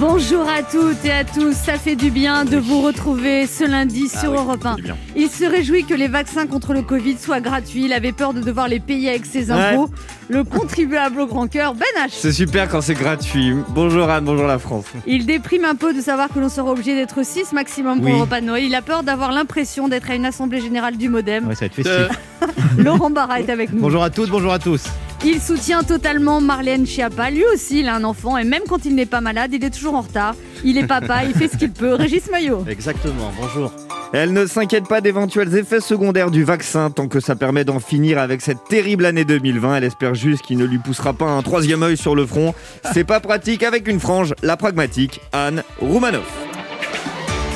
[0.00, 4.08] Bonjour à toutes et à tous, ça fait du bien de vous retrouver ce lundi
[4.08, 4.74] sur oui, Europe ça 1.
[4.76, 4.96] fait du bien.
[5.14, 8.40] Il se réjouit que les vaccins contre le Covid soient gratuits, il avait peur de
[8.40, 9.88] devoir les payer avec ses impôts.
[10.28, 12.08] Le contribuable au grand cœur, Ben H.
[12.10, 13.54] C'est super quand c'est gratuit.
[13.68, 14.86] Bonjour Anne, bonjour la France.
[15.06, 18.40] Il déprime un peu de savoir que l'on sera obligé d'être 6 maximum pour Oui.
[18.40, 18.64] de Noël.
[18.64, 21.46] Il a peur d'avoir l'impression d'être à une assemblée générale du Modem.
[21.46, 22.18] Ouais, ça va être festif.
[22.78, 23.80] Laurent Barra est avec nous.
[23.80, 24.82] Bonjour à toutes, bonjour à tous.
[25.26, 27.30] Il soutient totalement Marlène Schiappa.
[27.30, 29.70] Lui aussi, il a un enfant et même quand il n'est pas malade, il est
[29.70, 30.34] toujours en retard.
[30.64, 31.94] Il est papa, il fait ce qu'il peut.
[31.94, 32.62] Régis Maillot.
[32.68, 33.72] Exactement, bonjour.
[34.12, 38.18] Elle ne s'inquiète pas d'éventuels effets secondaires du vaccin tant que ça permet d'en finir
[38.18, 39.76] avec cette terrible année 2020.
[39.76, 42.54] Elle espère juste qu'il ne lui poussera pas un troisième œil sur le front.
[42.92, 46.53] C'est pas pratique avec une frange, la pragmatique, Anne Roumanoff.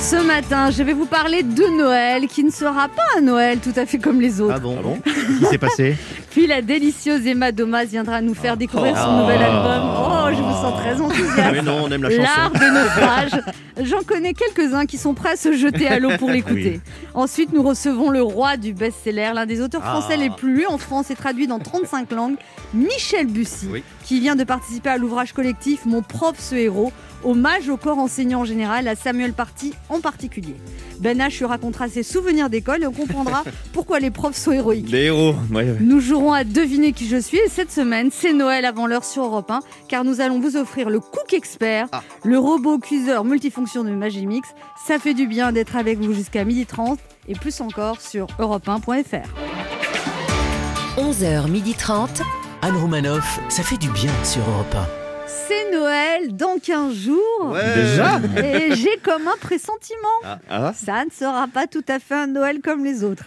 [0.00, 3.72] Ce matin, je vais vous parler de Noël, qui ne sera pas un Noël tout
[3.76, 4.54] à fait comme les autres.
[4.56, 5.96] Ah bon, Qu'est-ce qui s'est passé
[6.30, 9.20] Puis la délicieuse Emma Domas viendra nous faire découvrir son Oh.
[9.22, 9.82] nouvel album.
[9.98, 11.52] Oh, je me sens très enthousiaste.
[11.52, 12.58] Mais non, on aime la L'art chanson.
[12.64, 13.42] des naufrages.
[13.82, 16.80] J'en connais quelques-uns qui sont prêts à se jeter à l'eau pour l'écouter.
[17.14, 20.22] Ensuite, nous recevons le roi du best-seller, l'un des auteurs français Ah.
[20.22, 22.36] les plus lus en France et traduit dans 35 langues,
[22.72, 23.82] Michel Bussy, Oui.
[24.04, 26.92] qui vient de participer à l'ouvrage collectif Mon prof, ce héros,
[27.24, 30.54] hommage au corps enseignant en général, à Samuel Party en particulier.
[31.00, 34.90] Ben H lui racontera ses souvenirs d'école et on comprendra pourquoi les profs sont héroïques.
[34.90, 35.34] Les héros.
[35.50, 35.76] Ouais, ouais.
[35.80, 39.24] Nous jouerons à deviner qui je suis et cette semaine, c'est Noël avant l'heure sur
[39.24, 42.02] Europe 1 car nous allons vous offrir le Cook Expert, Ah.
[42.24, 44.48] le robot cuiseur multifonction de Magimix.
[44.86, 49.26] Ça fait du bien d'être avec vous jusqu'à 12h30 et plus encore sur europe1.fr.
[50.96, 52.22] 11h30.
[52.62, 54.76] Anne Romanoff, ça fait du bien sur Europe
[55.48, 59.98] C'est Noël dans 15 jours Déjà et j'ai comme un pressentiment.
[60.50, 63.24] Ah, Ça ne sera pas tout à fait un Noël comme les autres.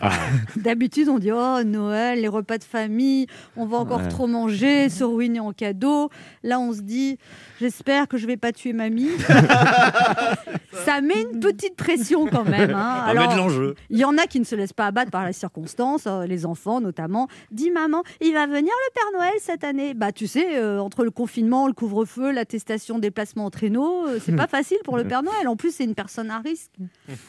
[0.55, 3.27] D'habitude, on dit Oh, Noël, les repas de famille,
[3.57, 4.07] on va encore Ouais.
[4.09, 6.09] trop manger, se ruiner en cadeau.
[6.43, 7.17] Là, on se dit
[7.59, 9.09] J'espère que je vais pas tuer mamie.
[10.85, 12.73] Ça met une petite pression quand même.
[12.73, 13.03] hein.
[13.07, 13.75] On met de Alors, l'enjeu.
[13.89, 16.45] il y en a qui ne se laissent pas abattre par les circonstances, euh, les
[16.45, 17.27] enfants notamment.
[17.51, 19.93] Dis maman, il va venir le Père Noël cette année?
[19.93, 24.35] Bah tu sais, euh, entre le confinement, le couvre-feu, l'attestation déplacement en traîneau, euh, c'est
[24.35, 25.47] pas facile pour le Père Noël.
[25.47, 26.71] En plus, c'est une personne à risque.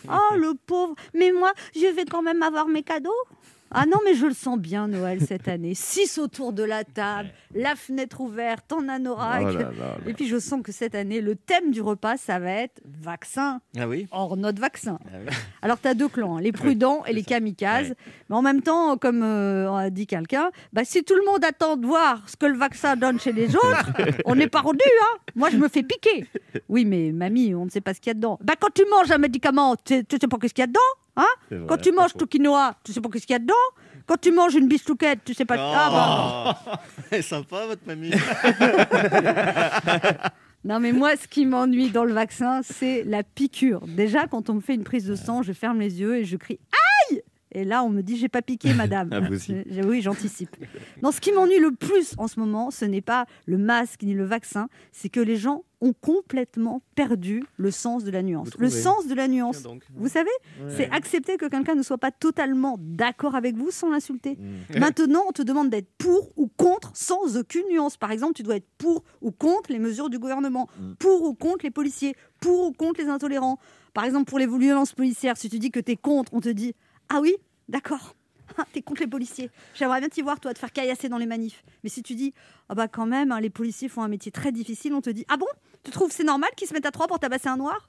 [0.09, 0.95] Oh le pauvre.
[1.15, 3.11] Mais moi, je vais quand même avoir mes cadeaux.
[3.75, 5.75] Ah non, mais je le sens bien Noël cette année.
[5.75, 9.43] Six autour de la table, la fenêtre ouverte, en anorak.
[9.43, 9.97] Oh là là là.
[10.07, 13.61] Et puis je sens que cette année, le thème du repas, ça va être vaccin.
[13.79, 14.99] Ah oui Or, notre vaccin.
[15.07, 15.35] Ah oui.
[15.63, 17.91] Alors, tu as deux clans, hein, les prudents et les kamikazes.
[17.91, 17.97] Ouais.
[18.29, 21.77] Mais en même temps, comme euh, a dit quelqu'un, bah, si tout le monde attend
[21.77, 23.93] de voir ce que le vaccin donne chez les autres,
[24.27, 24.81] on n'est pas rendu.
[25.03, 26.27] Hein Moi, je me fais piquer.
[26.69, 28.39] Oui, mais mamie, on ne sait pas ce qu'il y a dedans.
[28.43, 30.67] Bah, quand tu manges un médicament, tu sais, tu sais pas ce qu'il y a
[30.67, 30.81] dedans.
[31.17, 33.55] Hein vrai, quand tu manges tout quinoa, tu sais pas ce qu'il y a dedans.
[34.07, 35.57] Quand tu manges une bistouquette, tu sais pas.
[35.59, 38.13] Ah, bah, C'est sympa votre mamie.
[40.65, 43.85] Non, mais moi, ce qui m'ennuie dans le vaccin, c'est la piqûre.
[43.85, 46.37] Déjà, quand on me fait une prise de sang, je ferme les yeux et je
[46.37, 46.61] crie
[47.11, 47.23] Aïe
[47.55, 49.11] Et là, on me dit J'ai pas piqué, madame.
[49.13, 49.55] Ah, vous aussi.
[49.85, 50.57] Oui, j'anticipe.
[51.03, 54.15] Non, ce qui m'ennuie le plus en ce moment, ce n'est pas le masque ni
[54.15, 58.51] le vaccin, c'est que les gens ont complètement perdu le sens de la nuance.
[58.57, 59.65] Le sens de la nuance.
[59.95, 60.31] Vous savez,
[60.69, 64.39] c'est accepter que quelqu'un ne soit pas totalement d'accord avec vous sans l'insulter.
[64.79, 67.97] Maintenant, on te demande d'être pour ou contre sans aucune nuance.
[67.97, 70.69] Par exemple, tu dois être pour ou contre les mesures du gouvernement,
[71.01, 73.59] pour ou contre les policiers, pour ou contre les intolérants.
[73.93, 76.49] Par exemple, pour les violences policières, si tu dis que tu es contre, on te
[76.49, 76.75] dit
[77.09, 77.35] Ah oui,
[77.69, 78.15] d'accord.
[78.59, 79.51] Ah, T'es contre les policiers.
[79.75, 81.65] J'aimerais bien t'y voir, toi, te faire caillasser dans les manifs.
[81.83, 82.35] Mais si tu dis,
[82.69, 85.25] ah bah quand même, hein, les policiers font un métier très difficile, on te dit,
[85.31, 85.47] ah bon?
[85.85, 87.89] Tu trouves c'est normal qu'ils se mettent à trois pour tabasser un noir?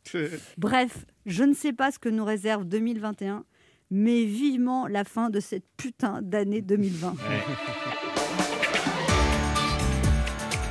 [0.58, 3.44] Bref, je ne sais pas ce que nous réserve 2021,
[3.92, 7.14] mais vivement la fin de cette putain d'année 2020.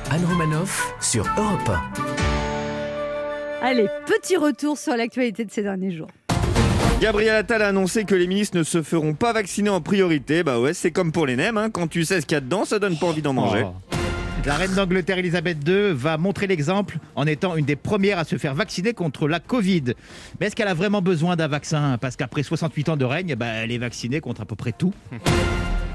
[0.09, 1.71] Anne Romanoff sur Europe
[3.61, 6.09] Allez, petit retour sur l'actualité de ces derniers jours.
[7.03, 10.41] Gabriel Attal a annoncé que les ministres ne se feront pas vacciner en priorité.
[10.41, 11.69] Bah ouais, c'est comme pour les nems, hein.
[11.69, 13.65] quand tu sais ce qu'il y a dedans, ça donne pas envie d'en manger.
[13.65, 13.92] Oh.
[14.45, 18.37] La reine d'Angleterre Elisabeth II va montrer l'exemple en étant une des premières à se
[18.37, 19.93] faire vacciner contre la Covid.
[20.39, 21.97] Mais est-ce qu'elle a vraiment besoin d'un vaccin?
[22.01, 24.93] Parce qu'après 68 ans de règne, bah, elle est vaccinée contre à peu près tout.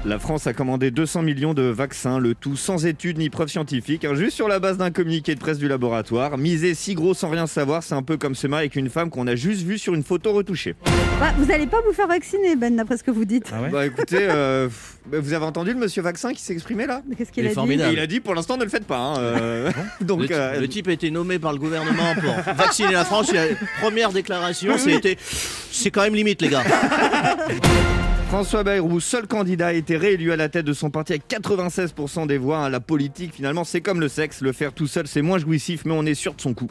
[0.05, 4.05] La France a commandé 200 millions de vaccins, le tout sans études ni preuves scientifiques,
[4.05, 6.37] hein, juste sur la base d'un communiqué de presse du laboratoire.
[6.37, 9.09] Miser si gros sans rien savoir, c'est un peu comme se marier avec une femme
[9.09, 10.75] qu'on a juste vue sur une photo retouchée.
[11.19, 13.51] Bah, vous n'allez pas vous faire vacciner, Ben, d'après ce que vous dites.
[13.53, 13.69] Ah ouais?
[13.69, 14.69] Bah écoutez, euh,
[15.11, 17.01] bah, vous avez entendu le monsieur vaccin qui s'est exprimé là?
[17.17, 17.83] Qu'est-ce Il qu'il a dit?
[17.91, 18.97] Il a dit pour l'instant ne le faites pas.
[18.97, 19.71] hein, euh,
[20.01, 23.31] donc le, euh, le type a été nommé par le gouvernement pour vacciner la France.
[23.31, 23.45] La
[23.81, 26.63] première déclaration, c'était c'est quand même limite, les gars.
[28.29, 32.27] François Bayrou, seul candidat, a été réélu à la tête de son parti avec 96%
[32.27, 32.59] des voix.
[32.59, 32.69] hein.
[32.69, 34.41] La politique, finalement, c'est comme le sexe.
[34.41, 36.69] Le faire tout seul, c'est moins jouissif, mais on est sûr de son coup.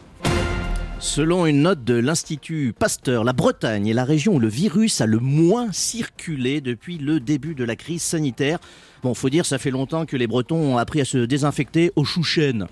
[1.01, 5.07] Selon une note de l'Institut Pasteur, la Bretagne est la région où le virus a
[5.07, 8.59] le moins circulé depuis le début de la crise sanitaire.
[9.05, 12.05] Bon, faut dire, ça fait longtemps que les Bretons ont appris à se désinfecter au
[12.05, 12.67] chouchen.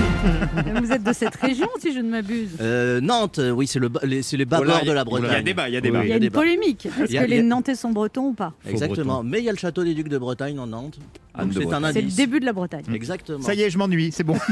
[0.80, 2.50] Vous êtes de cette région, si je ne m'abuse.
[2.60, 4.90] Euh, Nantes, euh, oui, c'est le, les- c'est les bas Oh de la il y
[4.92, 5.42] a Bretagne.
[5.42, 5.98] débat, il y a débat.
[6.00, 6.38] A il y a une débat.
[6.38, 6.86] polémique.
[6.86, 8.52] Est-ce a- que les a- Nantais sont bretons ou pas?
[8.64, 9.24] Exactement.
[9.24, 11.00] Mais il y a le château des Ducs de Bretagne en Nantes.
[11.36, 11.92] Donc c'est un Bretagne.
[11.94, 12.16] C'est le indice.
[12.16, 12.84] début de la Bretagne.
[12.94, 13.42] Exactement.
[13.42, 14.36] Ça y est, je m'ennuie, c'est bon.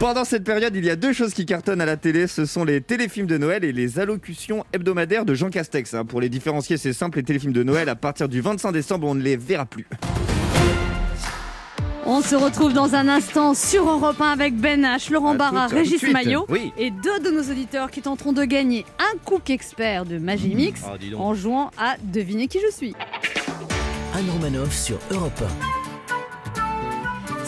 [0.00, 2.26] Pendant cette période, il y a deux choses qui cartonnent à la télé.
[2.26, 5.92] Ce sont les téléfilms de Noël et les allocutions hebdomadaires de Jean Castex.
[5.92, 6.06] hein.
[6.06, 7.18] Pour les différencier, c'est simple.
[7.18, 9.86] Les téléfilms de Noël, à partir du 25 décembre, on ne les verra plus.
[12.06, 16.02] On se retrouve dans un instant sur Europe 1 avec Ben H, Laurent Barra, Régis.
[16.10, 16.72] Maillot Oui.
[16.78, 20.96] et deux de nos auditeurs qui tenteront de gagner un cook expert de Magimix Ah,
[20.98, 21.20] dis donc.
[21.20, 22.94] en jouant à deviner qui je suis.
[24.14, 25.42] Anne Romanoff sur Europe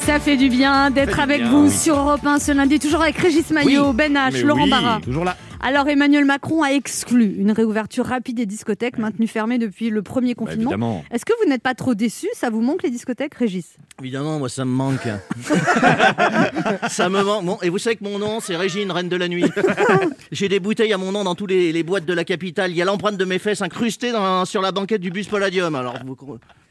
[0.05, 1.71] Ça fait du bien d'être avec bien, vous oui.
[1.71, 4.71] sur Europe 1 ce lundi, toujours avec Régis Maillot, Ben H, mais Laurent oui.
[4.71, 5.01] Barra.
[5.01, 5.37] Toujours là.
[5.61, 10.35] Alors Emmanuel Macron a exclu une réouverture rapide des discothèques maintenues fermées depuis le premier
[10.35, 10.71] Bah, confinement.
[10.71, 11.05] évidemment.
[11.13, 12.27] Est-ce que vous n'êtes pas trop déçu?
[12.35, 13.77] Ça vous manque les discothèques, Régis?
[14.01, 15.07] Évidemment, moi, ça me manque.
[16.89, 17.45] ça me manque.
[17.45, 19.45] Bon, et vous savez que mon nom, c'est Régine, reine de la nuit.
[20.33, 22.73] J'ai des bouteilles à mon nom dans tous les, les boîtes de la capitale.
[22.73, 25.77] Il y a l'empreinte de mes fesses incrustée dans- sur la banquette du bus Palladium.
[25.77, 26.17] Alors, vous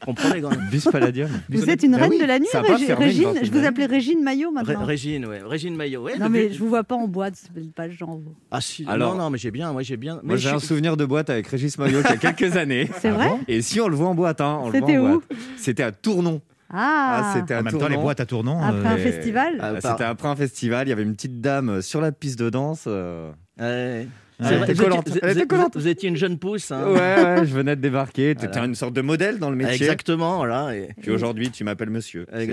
[0.04, 0.66] comprenez quand même.
[0.70, 1.28] Bus Palladium.
[1.48, 3.28] Vous êtes une Bah reine oui, de la nuit, Régine.
[3.42, 4.84] Je vous vingtaine appelais Régine Maillot Ré- maintenant.
[4.84, 5.40] Régine, ouais.
[5.44, 6.02] Régine Maillot.
[6.02, 8.20] Ouais, non mais but- je vous vois pas en boîte, c'est pas le genre.
[8.50, 8.84] Ah, si.
[8.88, 9.72] Alors- non, non, mais j'ai bien.
[9.72, 10.20] Moi, j'ai bien.
[10.22, 12.88] Moi, j'ai je un souvenir de boîte avec Régis Maillot il y a quelques années.
[13.00, 15.22] C'est vrai Et si on le voit en boîte, hein, on le voit C'était où.
[15.56, 16.40] C'était à Tournon.
[16.74, 17.96] Ah, c'était à En même temps, Tournon.
[17.96, 18.62] les boîtes à tournant.
[18.62, 21.14] après euh, un festival Ah, Ah, par- C'était après un festival, il y avait une
[21.14, 22.84] petite dame sur la piste de danse.
[22.86, 24.06] euh, Ouais.
[24.42, 25.08] Elle C'est vrai, était vous étiez- collante.
[25.08, 25.76] vous- Elle était vous- collante.
[25.76, 26.70] Vous étiez une jeune pouce.
[26.72, 26.84] hein.
[26.88, 28.34] Ouais, ouais, je venais de débarquer.
[28.38, 28.66] Tu étais Voilà.
[28.68, 29.74] une sorte de modèle dans le métier.
[29.74, 30.74] Exactement, voilà.
[30.76, 30.88] Et...
[31.00, 32.26] Puis aujourd'hui, tu m'appelles monsieur.
[32.32, 32.46] Hein.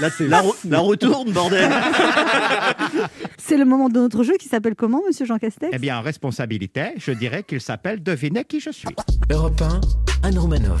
[0.00, 1.70] Là, la, la roue tourne, bordel.
[3.38, 5.70] C'est le moment de notre jeu qui s'appelle comment, monsieur Jean Castex?
[5.74, 8.88] Eh bien, en responsabilité, je dirais qu'il s'appelle Devinez qui je suis.
[9.30, 9.80] Europe 1,
[10.28, 10.80] Anne Romanoff.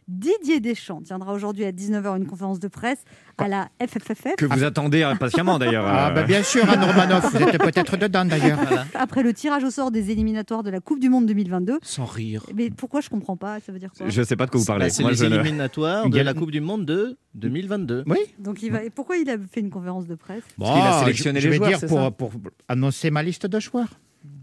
[0.11, 2.99] Didier Deschamps tiendra aujourd'hui à 19h une conférence de presse
[3.37, 4.35] à la FFFF.
[4.37, 5.85] Que vous attendez impatiemment d'ailleurs.
[5.87, 8.59] Ah, euh, bah bien sûr, Anne Romanoff, vous êtes peut-être dedans d'ailleurs.
[8.93, 11.79] Après le tirage au sort des éliminatoires de la Coupe du Monde 2022.
[11.81, 12.45] Sans rire.
[12.53, 14.09] Mais pourquoi je comprends pas Ça veut dire quoi?
[14.09, 14.87] Je sais pas de quoi vous parlez.
[14.87, 17.17] Bah, c'est les je ne- éliminatoires Il de y a- la Coupe du Monde de
[17.35, 18.03] 2022.
[18.07, 18.17] Oui.
[18.37, 18.83] Donc il va.
[18.83, 20.43] Et pourquoi il a fait une conférence de presse?
[20.59, 22.31] Parce qu'il a sélectionné je, je les vais joueurs, dire pour, pour
[22.67, 23.87] annoncer ma liste de joueurs.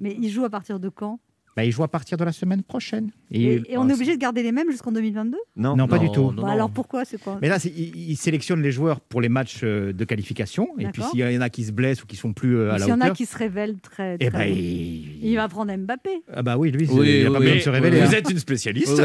[0.00, 1.20] Mais il joue à partir de quand?
[1.58, 3.10] Bah, il joue à partir de la semaine prochaine.
[3.32, 5.74] Et, et on est obligé de garder les mêmes jusqu'en 2022 Non.
[5.74, 6.30] Non, pas du tout.
[6.30, 7.04] Bah Alors pourquoi?
[7.04, 7.36] C'est quoi?
[7.42, 10.68] Mais là, c'est- il, il sélectionne les joueurs pour les matchs euh, de qualification.
[10.78, 12.78] Et puis s'il y en a qui se blessent ou qui sont plus euh, à
[12.78, 13.16] la S'il y en a hauteur.
[13.16, 14.18] qui se révèlent très.
[14.20, 15.18] Eh très ben, il...
[15.20, 16.22] Il va prendre Mbappé.
[16.32, 18.00] Ah bah oui, lui, Oui, il a pas oui, besoin de se révéler.
[18.02, 18.18] Vous hein.
[18.18, 19.02] êtes une spécialiste.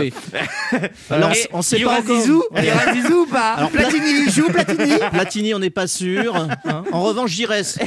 [1.09, 2.21] Alors, Et on sait il y pas aura encore.
[2.21, 3.53] Zizou Il y aura Zizou ou pas?
[3.53, 4.91] Alors, Platini joue Platini?
[5.11, 6.35] Platini, on n'est pas sûr.
[6.65, 6.83] hein?
[6.91, 7.79] En revanche, Giresse.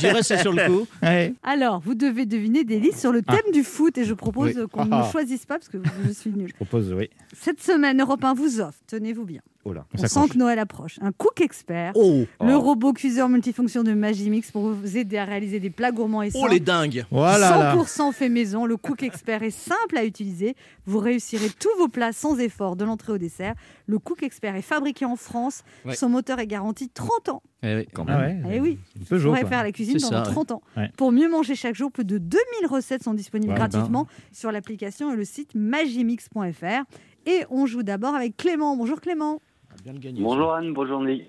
[0.00, 0.86] Giresse, c'est sur le coup.
[1.02, 1.34] Ouais.
[1.42, 4.66] Alors, vous devez deviner des listes sur le thème du foot et je propose Oui.
[4.70, 5.04] qu'on Ah.
[5.06, 6.48] ne choisisse pas parce que je suis nulle.
[6.48, 7.08] Je propose, oui.
[7.32, 9.84] Cette semaine, Europe 1 vous offre, tenez-vous bien, Oh là.
[9.92, 12.60] On sent que Noël approche, un cook expert, Oh, le Oh.
[12.60, 16.38] robot cuiseur multifonction de Magimix pour vous aider à réaliser des plats gourmands et sains.
[16.42, 17.04] oh les dingues.
[17.10, 17.50] Voilà.
[17.50, 17.74] là.
[17.74, 20.54] 100% fait maison, le cook expert est simple à utiliser.
[20.86, 23.54] Vous réussirez tous vos plats sans effort, de l'entrée au dessert.
[23.86, 25.62] Le cook expert est fabriqué en France.
[25.84, 25.94] Ouais.
[25.94, 27.42] Son moteur est garanti 30 ans.
[27.62, 27.88] Eh oui.
[27.92, 28.46] Quand Ah même.
[28.46, 29.48] ouais, Eh oui, pourrez quoi.
[29.50, 30.32] faire la cuisine pendant ça, ouais.
[30.32, 30.62] 30 ans.
[30.78, 30.90] Ouais.
[30.96, 34.10] Pour mieux manger chaque jour, plus de 2000 recettes sont disponibles Ouais, gratuitement ben.
[34.32, 36.84] sur l'application et le site magimix.fr.
[37.26, 38.76] Et on joue d'abord avec Clément.
[38.76, 39.40] Bonjour Clément.
[39.84, 40.20] Bien le gagner.
[40.22, 41.22] Bonjour Anne, bonjour Nick.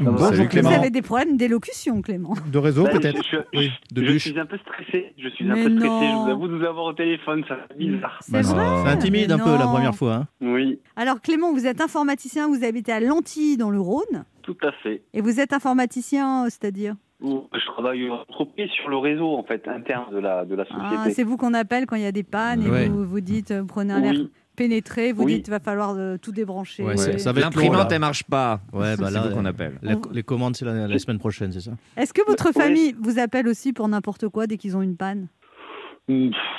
[0.00, 0.68] Bonjour Clément.
[0.70, 2.34] Vous avez des problèmes d'élocution, Clément.
[2.52, 4.22] De réseau, Ben, peut-être je, je- Oui, de je bûche.
[4.28, 5.12] suis un peu stressé.
[5.16, 5.74] Je suis un peu stressé.
[5.86, 6.00] non.
[6.00, 8.18] Je vous avoue de vous avoir au téléphone, ça fait bizarre.
[8.20, 8.64] C'est vrai.
[8.64, 10.14] Ça intimide un peu la première fois.
[10.14, 10.26] hein.
[10.40, 14.24] Oui, Alors Clément, vous êtes informaticien, vous habitez à Lantilly dans le Rhône.
[14.42, 15.02] tout à fait.
[15.14, 20.12] Et vous êtes informaticien, c'est-à-dire Je travaille en entreprise sur le réseau en fait interne
[20.12, 21.14] de la de la Ah, société.
[21.14, 22.88] C'est vous qu'on appelle quand il y a des pannes et Ouais.
[22.88, 25.34] vous vous dites, euh, prenez un air oui, pénétré, vous Oui.
[25.36, 26.82] dites, va falloir euh, tout débrancher.
[26.82, 28.60] Ouais, long, L'imprimante, elle marche pas.
[28.72, 29.78] Ouais, bah C'est là, vous qu'on appelle.
[29.82, 31.72] la- les commandes, c'est la, la semaine prochaine, c'est ça?
[31.96, 32.52] Est-ce que votre Ouais.
[32.52, 35.28] famille vous appelle aussi pour n'importe quoi dès qu'ils ont une panne?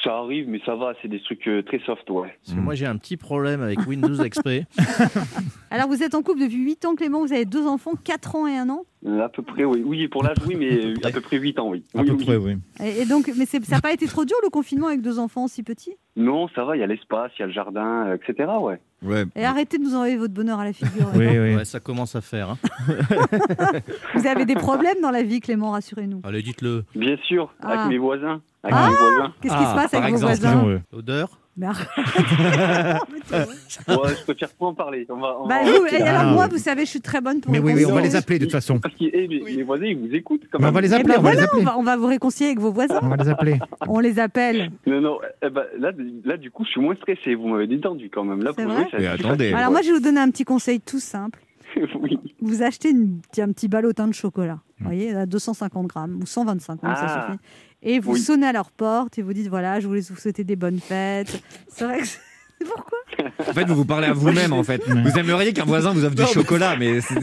[0.04, 0.94] Ça arrive, mais ça va.
[1.01, 2.36] C'est des trucs euh, très soft, ouais.
[2.44, 2.63] Parce que Mm.
[2.63, 4.66] moi, j'ai un petit problème avec Windows XP.
[5.72, 8.48] Alors vous êtes en couple depuis 8 ans, Clément, vous avez deux enfants, 4 ans
[8.48, 8.84] et 1 an.
[9.06, 9.84] Euh, À peu près, oui.
[9.86, 11.84] Oui, pour l'âge, oui, mais euh, à peu près 8 ans, oui.
[11.96, 12.25] À Oui, peu oui.
[12.25, 12.54] près, oui.
[12.84, 15.48] Et, donc, mais c'est- ça n'a pas été trop dur le confinement avec deux enfants
[15.48, 18.50] si petits Non, ça va, il y a l'espace, il y a le jardin, etc.
[18.62, 18.80] Ouais.
[19.04, 19.25] Ouais.
[19.36, 21.08] Et arrêtez de nous envoyer votre bonheur à la figure.
[21.16, 21.56] Oui, oui.
[21.56, 22.50] Ouais, ça commence à faire.
[22.51, 22.58] hein.
[24.16, 26.22] Vous avez des problèmes dans la vie, Clément, rassurez-nous.
[26.24, 26.84] Allez, dites-le.
[26.96, 27.88] Bien sûr, avec Ah.
[27.88, 28.42] mes voisins.
[28.63, 28.89] Avec Ah.
[28.89, 29.34] mes voisins.
[29.42, 31.88] Qu'est-ce qui Ah, se passe par avec vos exemple, voisins euh, Odeur Mais arrête.
[33.88, 35.06] Ouais, je préfère pas en parler?
[35.10, 36.50] On va, on Bah, va- vous, et alors Ah, moi, oui.
[36.52, 38.46] vous savez, je suis très bonne pour Mais oui, oui, on va les appeler de
[38.46, 38.80] toute façon.
[38.80, 40.72] Parce que eh, mes voisins, ils vous écoutent quand Mais même.
[40.72, 41.66] on va les Eh appeler, ben on va les voilà, on appeler.
[41.66, 43.00] va, on va vous réconcilier avec vos voisins.
[43.02, 43.60] On va les appeler.
[43.88, 44.72] On les appelle.
[44.86, 45.92] Non, non, eh ben, là,
[46.26, 47.36] là, du coup, je suis moins stressé.
[47.36, 48.44] Vous m'avez détendu quand même.
[48.44, 49.52] Là, pour vrai ça attendez.
[49.54, 51.40] Alors moi, je vais vous donner un petit conseil tout simple.
[52.02, 52.18] oui.
[52.42, 56.75] Vous achetez une- un petit ballotin de chocolat, vous voyez, à 250 grammes ou 125
[56.81, 57.25] grammes, ça Ah.
[57.27, 57.39] suffit.
[57.84, 58.19] Et vous Oui.
[58.19, 61.41] sonnez à leur porte et vous dites voilà, je voulais vous souhaiter des bonnes fêtes.
[61.67, 62.19] C'est vrai que c'est-
[62.66, 62.98] pourquoi
[63.48, 64.82] En fait, vous vous parlez à vous-même, en fait.
[64.88, 67.16] Vous aimeriez qu'un voisin vous offre du chocolat, mais c'est-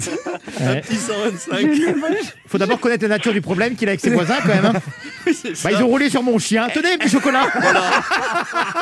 [0.60, 0.80] Ouais.
[0.82, 1.58] Petit 125.
[1.60, 2.06] Je n'ai pas-
[2.46, 4.66] faut d'abord connaître la nature du problème qu'il a avec ses voisins quand même.
[4.66, 4.72] hein.
[5.64, 6.68] Bah, ils ont roulé sur mon chien.
[6.72, 7.46] Tenez, du chocolat.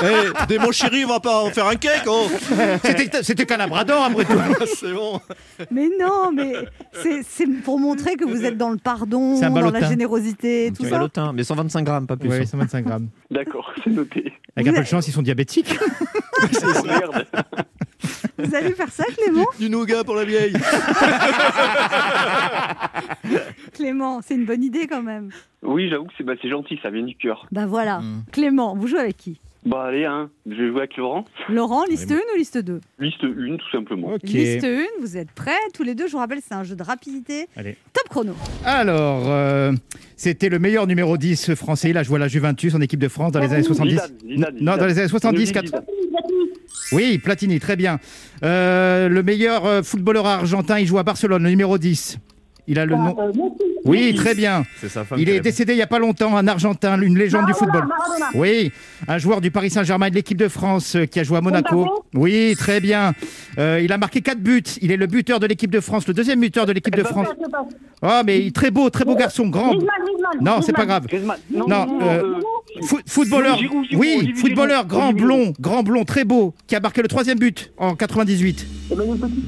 [0.02, 2.28] Eh, des mon chéri, on va pas en faire un cake, oh
[2.84, 4.32] C'était c'était qu'un labrador après tout.
[4.76, 5.20] C'est bon.
[5.70, 6.52] Mais non, mais
[7.02, 9.88] c'est c'est pour montrer que vous êtes dans le pardon, C'est un dans la ballotin.
[9.88, 11.32] générosité, tout ça.
[11.32, 12.28] mais 125 grammes, pas plus.
[12.28, 13.08] Oui, 125 grammes.
[13.30, 14.32] D'accord, c'est noté.
[14.56, 15.78] Avec un peu de chance, ils sont diabétiques.
[16.84, 17.26] Merde.
[18.38, 20.52] Vous allez faire ça, Clément Du nougat pour la vieille.
[23.72, 25.30] Clément, c'est une bonne idée quand même.
[25.62, 27.46] Oui, j'avoue que c'est bah, c'est gentil, ça vient du cœur.
[27.52, 28.00] Bah voilà.
[28.00, 28.24] Mm.
[28.32, 29.40] Clément, vous jouez avec qui?
[29.64, 31.24] Bah, allez, hein, je vais jouer avec Laurent.
[31.48, 34.14] Laurent, liste 1 ou liste 2 Liste 1, tout simplement.
[34.14, 34.24] Ok.
[34.24, 35.52] Liste 1, vous êtes prêts?
[35.72, 36.08] Tous les deux.
[36.08, 37.46] Je vous rappelle, c'est un jeu de rapidité.
[37.54, 37.76] Allez.
[37.92, 38.34] Top chrono.
[38.64, 39.70] Alors, euh,
[40.16, 41.90] c'était le meilleur numéro 10 français.
[41.90, 43.90] Il a joué à la Juventus en équipe de France dans les années 70.
[43.92, 45.46] Zidane, Zidane, non, dans les années 70.
[45.46, 45.62] Zidane.
[45.62, 45.84] 80.
[46.92, 47.98] Oui, Platini, très bien.
[48.42, 52.18] Euh, le meilleur euh, footballeur argentin, il joue à Barcelone, le numéro 10.
[52.68, 53.16] Il a le nom.
[53.84, 54.64] Oui, très bien.
[54.80, 55.18] C'est sa femme.
[55.18, 57.88] Il est décédé il n'y a pas longtemps, un Argentin, une légende du football.
[58.34, 58.70] Oui,
[59.08, 61.40] un joueur du Paris Saint-Germain et de l'équipe de France euh, qui a joué à
[61.40, 62.04] Monaco.
[62.14, 63.14] Oui, très bien.
[63.58, 64.62] Euh, il a marqué 4 buts.
[64.80, 67.26] Il est le buteur de l'équipe de France, le deuxième buteur de l'équipe de France.
[68.02, 69.72] Oh, mais il- très beau, très beau garçon, grand.
[70.40, 71.06] Non, c'est pas grave.
[71.50, 72.34] Non, euh,
[72.82, 73.58] Fo- footballeur,
[73.92, 77.94] oui, footballeur, grand blond, grand blond, très beau, qui a marqué le troisième but en
[77.94, 78.66] 98.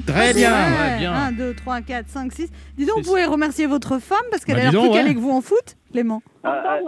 [0.07, 0.53] Très bien.
[0.53, 1.13] Ouais, bien.
[1.13, 2.49] 1, 2, 3, 4, 5, 6.
[2.77, 5.15] Dis donc, pouvez remercier votre femme parce qu'elle Bah, a l'air plus calée ouais.
[5.15, 6.23] que vous en foot, Clément.
[6.43, 6.79] ah, ah,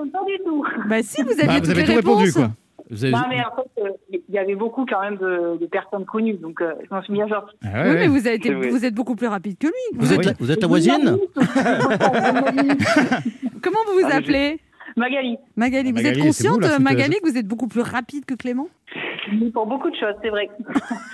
[0.89, 2.35] Bah si, vous aviez Bah, toutes vous avez les tout répondu, réponses.
[2.35, 2.51] quoi.
[2.89, 5.67] Vous avez- Non, mais en fait, euh, il y avait beaucoup quand même de, de
[5.67, 7.57] personnes connues, donc euh, je m'en suis bien sortie.
[7.65, 9.73] Ah ouais, oui, mais vous, avez été, vous êtes beaucoup plus rapide que lui.
[9.99, 10.25] Vous êtes, oui.
[10.27, 11.19] la, vous êtes la voisine
[13.63, 14.61] Comment vous vous Ah, appelez?
[14.97, 16.81] Magali, Magali, Ah, vous Magali, êtes vous, consciente.
[16.81, 18.69] Magali, que vous êtes beaucoup plus rapide que Clément?
[19.53, 20.49] Pour beaucoup de choses, c'est vrai.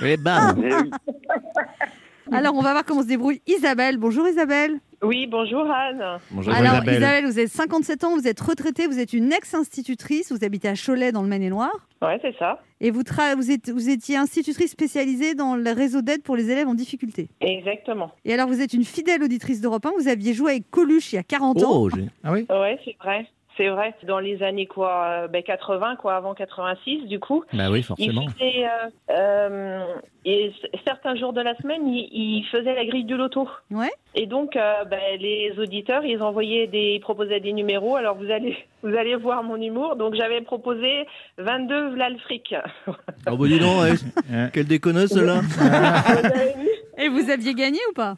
[0.04, 0.90] Et bam eh oui.
[2.32, 3.96] Alors, on va voir comment se débrouille Isabelle.
[3.96, 4.78] Bonjour Isabelle.
[5.02, 6.20] Oui, bonjour Anne.
[6.30, 6.94] Bonjour Alors, Isabelle.
[6.98, 10.74] Isabelle, vous avez 57 ans, vous êtes retraitée, vous êtes une ex-institutrice, vous habitez à
[10.74, 11.88] Cholet dans le Maine-et-Loire.
[12.00, 12.60] Ouais, c'est ça.
[12.80, 16.50] Et vous, tra- vous, êtes, vous étiez institutrice spécialisée dans le réseau d'aide pour les
[16.50, 17.28] élèves en difficulté.
[17.40, 18.12] Exactement.
[18.24, 19.90] Et alors, vous êtes une fidèle auditrice d'Europe 1.
[19.98, 21.82] Vous aviez joué avec Coluche il y a 40 ans.
[21.84, 21.90] Oh,
[22.22, 23.26] Ah oui Ouais, c'est vrai.
[23.56, 23.94] C'est vrai.
[24.06, 27.44] Dans les années quoi, euh, ben 80, quoi, avant 86, du coup.
[27.52, 28.26] Bah oui, Il forcément.
[28.28, 29.84] faisait, euh, euh,
[30.24, 30.52] et
[30.86, 33.48] certains jours de la semaine, il, il faisait la grille du loto.
[33.70, 33.90] Ouais.
[34.14, 37.96] Et donc, euh, ben, les auditeurs, ils envoyaient des, ils proposaient des numéros.
[37.96, 39.96] Alors vous allez, vous allez voir mon humour.
[39.96, 41.06] Donc j'avais proposé
[41.38, 42.54] 22 v'là le fric.
[42.86, 42.92] Oh,
[43.26, 44.48] bah dis donc, ouais.
[44.52, 45.40] Quelle déconneuse, celle-là.
[45.42, 46.68] Vous avez vu
[47.02, 48.16] Et vous aviez gagné ou pas?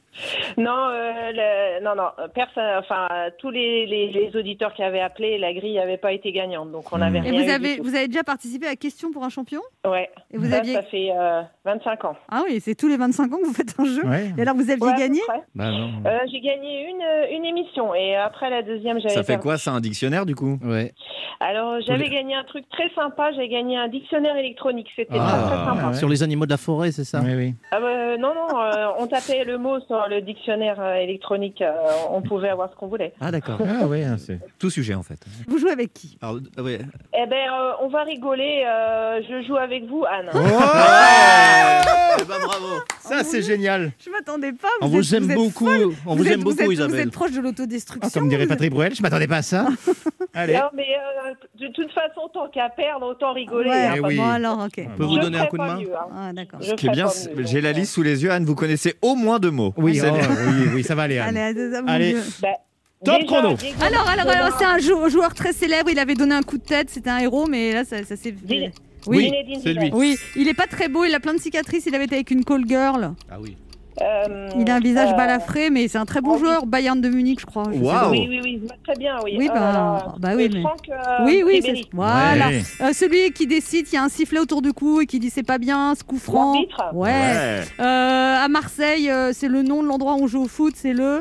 [0.59, 2.65] Non, euh, le- non, non, personne.
[2.79, 3.07] Enfin,
[3.39, 6.93] tous les, les, les auditeurs qui avaient appelé, la grille n'avait pas été gagnante, donc
[6.93, 7.33] on n'avait Et rien.
[7.43, 7.85] vous eu avez, du tout.
[7.85, 9.61] vous avez déjà participé à Question pour un champion?
[9.87, 10.11] Ouais.
[10.33, 10.75] Et vous ça, aviez.
[10.75, 12.17] ça fait euh, 25 ans.
[12.31, 14.05] Ah oui, c'est tous les 25 ans que vous faites un jeu.
[14.07, 14.33] Ouais.
[14.37, 15.21] Et alors, vous aviez Ouais, gagné?
[15.55, 15.91] Bah non.
[16.07, 19.15] Euh, J'ai gagné une, euh, une émission et après la deuxième, j'avais.
[19.15, 19.43] Ça fait perdu.
[19.43, 20.59] quoi, ça, un dictionnaire, du coup?
[20.63, 20.93] Ouais.
[21.41, 23.33] Alors j'avais gagné un truc très sympa.
[23.33, 24.89] J'ai gagné un dictionnaire électronique.
[24.97, 25.43] C'était Ah.
[25.47, 25.89] très très sympa.
[25.89, 25.95] ouais.
[25.95, 27.21] Sur les animaux de la forêt, c'est ça?
[27.25, 27.55] Oui, oui.
[27.73, 31.61] Ah bah, non non, euh, on tapait le mot sur le dictionnaire euh, électronique.
[31.63, 31.73] euh,
[32.11, 33.13] on pouvait avoir ce qu'on voulait.
[33.21, 33.59] Ah d'accord.
[33.63, 34.39] Ah oui, hein, c'est.
[34.59, 35.19] Tout sujet, en fait.
[35.49, 36.19] Vous jouez avec qui?
[36.23, 36.79] Alors, ah ouais.
[37.13, 38.65] Eh ben, euh, on va rigoler.
[38.67, 40.31] euh, je joue avec vous, Anne.
[40.35, 40.39] Oh
[42.21, 42.67] Eh ben, bravo.
[43.01, 43.93] Ça, c'est génial.
[44.05, 44.69] Je m'attendais pas.
[44.81, 45.67] On êtes- vous aime êtes beaucoup.
[45.67, 45.95] folle.
[46.07, 47.01] On vous, êtes- aime beaucoup, êtes- Vous Isabelle.
[47.01, 48.11] êtes proche de Ah, l'autodestruction.
[48.21, 49.67] comme dirait vous- Patrick Bruel, je m'attendais pas à ça.
[50.35, 50.55] Allez.
[50.55, 50.87] Non mais
[51.29, 53.71] euh, de toute façon, tant qu'à perdre, autant rigoler.
[53.71, 54.17] Ouais, hein, Eh oui.
[54.17, 54.85] Bon, alors, ok.
[54.93, 56.09] On peut vous Je donner un coup de pas main mieux, hein.
[56.15, 56.61] Ah, d'accord.
[56.63, 59.15] Je Ce qui est bien, j'ai la liste sous les yeux, Anne, vous connaissez au
[59.15, 59.73] moins deux mots.
[59.77, 61.37] Oui, oh, oui, oui, ça va aller, Anne.
[61.37, 62.17] Allez, Allez.
[62.43, 62.49] Bah,
[63.05, 63.57] Top déjà, chrono.
[63.83, 65.91] Alors, alors, alors, c'est un jou- joueur très célèbre.
[65.91, 66.89] Il avait donné un coup de tête.
[66.91, 68.35] C'était un héros, mais là, ça, ça s'est.
[69.07, 69.25] Oui.
[69.25, 69.91] Zinedine c'est lui.
[69.93, 71.05] Oui, il est pas très beau.
[71.05, 71.85] Il a plein de cicatrices.
[71.87, 73.13] Il avait été avec une call girl.
[73.31, 73.57] Ah oui.
[74.03, 76.67] Euh, Il a un visage euh, balafré, mais c'est un très bon joueur.
[76.67, 77.65] Bayern de Munich, je crois.
[77.73, 78.11] je pas.
[78.11, 79.37] Oui, oui, oui, très bien, oui.
[79.39, 80.15] Oui, bah, là là.
[80.19, 82.49] bah oui, mais- Franck, euh, Oui, oui, c'est voilà.
[82.49, 82.63] Ouais.
[82.81, 85.31] Euh, celui qui décide, il y a un sifflet autour du cou et qui dit
[85.31, 86.57] c'est pas bien, ce coup franc.
[86.93, 87.61] Ouais.
[87.79, 90.93] Euh, à Marseille, euh, c'est le nom de l'endroit où on joue au foot, c'est
[90.93, 91.21] le.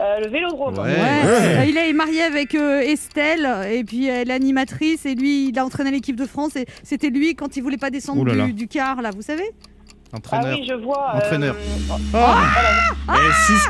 [0.00, 0.74] Euh, le Vélodrome.
[0.74, 0.82] Ouais.
[0.84, 1.22] Ouais.
[1.24, 5.58] Euh, il est marié avec euh, Estelle et puis elle est animatrice et lui il
[5.58, 8.34] a entraîné l'équipe de France et c'était lui quand il voulait pas descendre Ouh là
[8.34, 8.46] là.
[8.46, 9.44] du, du car là, vous savez?
[10.14, 10.58] Ah Entraîneur.
[10.58, 11.12] oui, je vois.
[11.14, 11.56] euh, Entraîneur.
[11.90, 13.18] oh, Oh,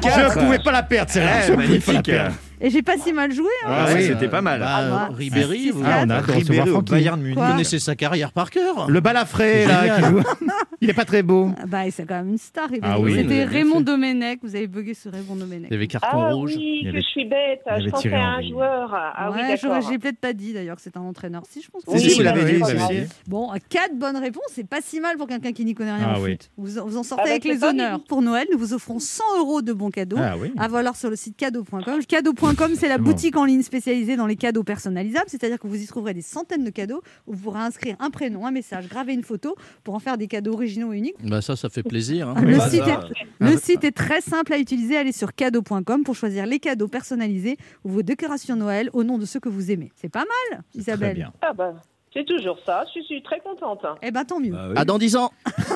[0.05, 2.03] je pouvais pas la perdre, c'est Eh, Je pouvais pas la magnifique.
[2.05, 2.35] perdre.
[2.65, 3.51] Et j'ai pas si mal joué.
[3.67, 3.69] hein.
[3.71, 4.59] Ah ouais, c'était pas mal.
[4.61, 5.09] Bah, Ah, bah.
[5.15, 6.81] Ribéry, vous Ah, on a Ribéry au.
[6.83, 7.37] Bayern Munich.
[7.39, 8.87] Connaissez sa carrière par cœur.
[8.91, 10.01] Le balafré, C'est là, génial.
[10.03, 10.23] qui joue.
[10.81, 11.51] Il est pas très beau.
[11.59, 12.69] Ah Bah, c'est quand même une star.
[12.71, 12.93] Ribéry.
[12.95, 13.85] Ah oui, C'était Raymond fait.
[13.85, 14.39] Domenech.
[14.43, 15.67] Vous avez bugué sur Raymond Domenech.
[15.71, 16.55] Il y avait carton Ah rouge.
[16.57, 17.61] oui, Il y que je suis bête.
[17.85, 18.91] Je pensais à un joueur.
[18.95, 19.91] Ah oui, ouais, j'aurais- d'accord.
[19.93, 21.43] j'ai peut-être pas dit d'ailleurs que c'était un entraîneur.
[21.49, 21.85] Si, je pense.
[21.85, 23.03] que Oui, vous l'avez oui, dit.
[23.29, 26.19] Bon, quatre bonnes réponses, c'est pas si mal pour quelqu'un qui n'y connaît rien Ah
[26.19, 26.33] au oui.
[26.33, 26.51] foot.
[26.57, 28.01] Vous, en sortez Ah bah, avec c'est les honneurs.
[28.09, 30.17] Pour Noël, nous vous offrons 100 euros de bons cadeaux.
[30.41, 30.53] Oui.
[30.59, 31.83] À valoir sur le site cadeau.com.
[32.09, 35.87] Cadeau.com, c'est la boutique en ligne spécialisée dans les cadeaux personnalisables, c'est-à-dire que vous y
[35.87, 39.23] trouverez des centaines de cadeaux où vous pourrez inscrire un prénom, un message, graver une
[39.25, 41.17] photo pour en faire des cadeaux originaux et uniques.
[41.23, 42.29] Bah ça, ça fait plaisir.
[42.29, 42.35] hein.
[42.43, 44.97] Le, bah, site est, le site est très simple à utiliser.
[44.97, 49.25] Allez sur cadeau.com pour choisir les cadeaux personnalisés ou vos décorations Noël au nom de
[49.27, 49.93] ceux que vous aimez.
[49.97, 51.15] C'est pas mal, Très Isabelle.
[51.17, 51.33] bien.
[51.43, 51.75] Ah bah,
[52.15, 52.85] c'est toujours ça.
[52.95, 53.85] Je suis très contente.
[54.03, 54.53] Eh ben tant mieux.
[54.53, 54.75] Bah oui.
[54.77, 55.31] Ah, dans 10 ans.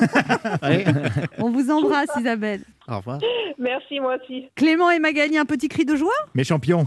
[0.61, 0.85] Allez.
[1.37, 2.61] On vous embrasse, Isabelle.
[2.87, 3.19] Au revoir.
[3.59, 4.47] Merci, moi aussi.
[4.55, 6.13] Clément et Magali, un petit cri de joie?
[6.33, 6.85] Mes champions.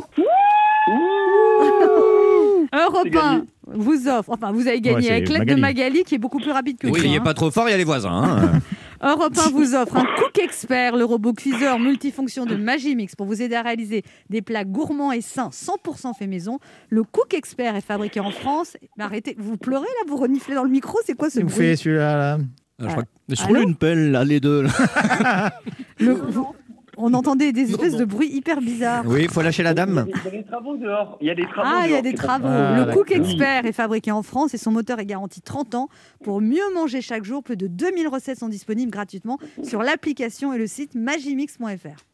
[2.75, 3.39] Europe C'est gagné.
[3.39, 3.45] 1
[3.75, 6.03] vous offre, enfin vous avez gagné Ouais, avec l'aide de Magali.
[6.05, 7.21] Qui est beaucoup plus rapide que Ne toi, criez hein.
[7.23, 8.11] pas trop fort, il y a les voisins.
[8.13, 8.61] hein.
[9.03, 13.43] Europe 1 vous offre un Cook Expert, le robot cuiseur multifonction de Magimix pour vous
[13.43, 16.59] aider à réaliser des plats gourmands et sains 100% fait maison.
[16.89, 18.77] Le Cook Expert est fabriqué en France.
[18.97, 21.57] Mais arrêtez, vous pleurez là, vous reniflez dans le micro, c'est quoi ce Vous bruit
[21.59, 22.17] faites celui-là.
[22.17, 22.39] là.
[22.81, 24.63] Ah, je crois que- Mais je Allô roule une pelle, là, les deux.
[24.63, 24.71] là.
[26.01, 26.55] Le- vous-
[26.99, 29.05] On entendait des espèces de bruits hyper bizarres.
[29.07, 30.07] Oui, il faut lâcher la dame.
[30.09, 31.19] Il y a des travaux dehors.
[31.21, 32.47] Il y a des travaux Ah, il y a des travaux.
[32.49, 33.11] Ah, le Cook.
[33.13, 35.89] Expert est fabriqué en France et son moteur est garanti 30 ans.
[36.23, 40.59] Pour mieux manger chaque jour, plus de 2000 recettes sont disponibles gratuitement sur l'application et
[40.59, 41.65] le site magimix.fr.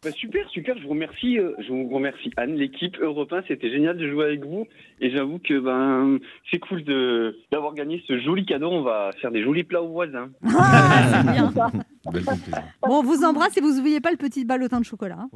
[0.05, 0.77] Bah, super, super.
[0.79, 1.39] Je vous remercie.
[1.39, 3.43] euh, je vous remercie Anne, l'équipe Europe 1.
[3.49, 4.67] C'était génial de jouer avec vous.
[5.01, 6.19] Et j'avoue que ben
[6.51, 8.69] c'est cool de d'avoir gagné ce joli cadeau.
[8.71, 10.29] On va faire des jolis plats aux voisins.
[10.47, 11.53] Ah, c'est bien.
[12.11, 15.19] Bon, on vous embrasse et vous n'oubliez pas le petit ballotin de chocolat.
[15.21, 15.29] hein.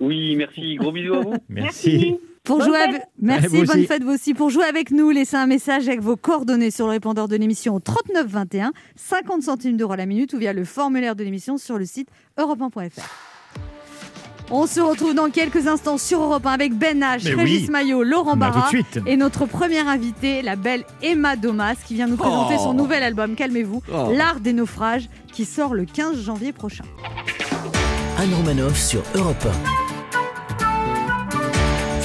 [0.00, 0.76] Oui, merci.
[0.76, 1.34] Gros bisous à vous.
[1.48, 2.16] Merci.
[2.44, 2.88] Pour Bonne jouer fête.
[2.88, 3.02] avec...
[3.20, 3.86] Merci, Vous bonne aussi.
[3.86, 4.34] fête vous aussi.
[4.34, 7.76] Pour jouer avec nous, laissez un message avec vos coordonnées sur le répondeur de l'émission
[7.76, 11.78] au 39 21, 50 centimes d'euros la minute ou via le formulaire de l'émission sur
[11.78, 13.00] le site europe1.fr.
[14.54, 17.70] On se retrouve dans quelques instants sur Europe 1 avec Ben H, Mais Régis oui.
[17.70, 19.00] Maillot, Laurent Bah, tout de Barra suite.
[19.06, 22.62] et notre première invitée, la belle Emma Domas, qui vient nous présenter Oh.
[22.64, 24.12] son nouvel album, calmez-vous, Oh.
[24.14, 26.84] L'Art des naufrages, qui sort le 15 janvier prochain.
[28.18, 29.46] Anne Romanoff sur Europe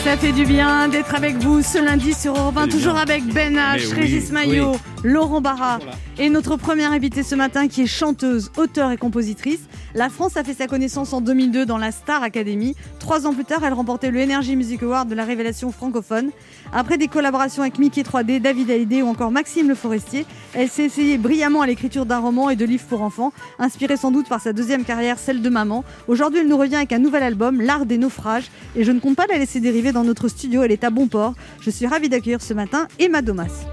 [0.04, 3.56] Ça fait du bien d'être avec vous ce lundi sur Europe 1, toujours avec Ben
[3.58, 4.72] H, Mais oui, Régis Maillot,
[5.04, 5.80] Laurent Barra
[6.20, 9.62] et notre première invitée ce matin qui est chanteuse, auteure et compositrice.
[9.94, 12.76] La France a fait sa connaissance en 2002 dans la Star Academy.
[13.00, 16.32] Trois ans plus tard, elle remportait le Energy Music Award de la révélation francophone.
[16.74, 20.86] Après des collaborations avec Mickey 3D, David Hallyday ou encore Maxime Le Forestier, elle s'est
[20.86, 24.42] essayée brillamment à l'écriture d'un roman et de livres pour enfants, inspirée sans doute par
[24.42, 25.84] sa deuxième carrière, celle de maman.
[26.08, 29.16] Aujourd'hui, elle nous revient avec un nouvel album, L'Art des naufrages, et je ne compte
[29.16, 31.34] pas la laisser dériver dans notre studio, elle est à bon port.
[31.62, 33.66] Je suis ravie d'accueillir ce matin Emma Domas.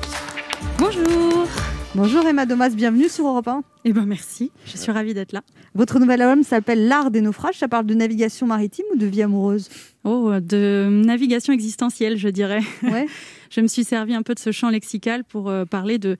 [0.78, 1.46] Bonjour.
[1.96, 3.62] Bonjour Emma Domas, bienvenue sur Europe 1.
[3.84, 5.44] Eh ben merci, je suis ravie d'être là.
[5.76, 9.22] Votre nouvel album s'appelle L'Art des naufrages, ça parle de navigation maritime ou de vie
[9.22, 9.68] amoureuse?
[10.02, 12.62] Oh, de navigation existentielle, je dirais.
[12.82, 13.06] Ouais.
[13.50, 16.16] Je me suis servi un peu de ce champ lexical pour euh, parler de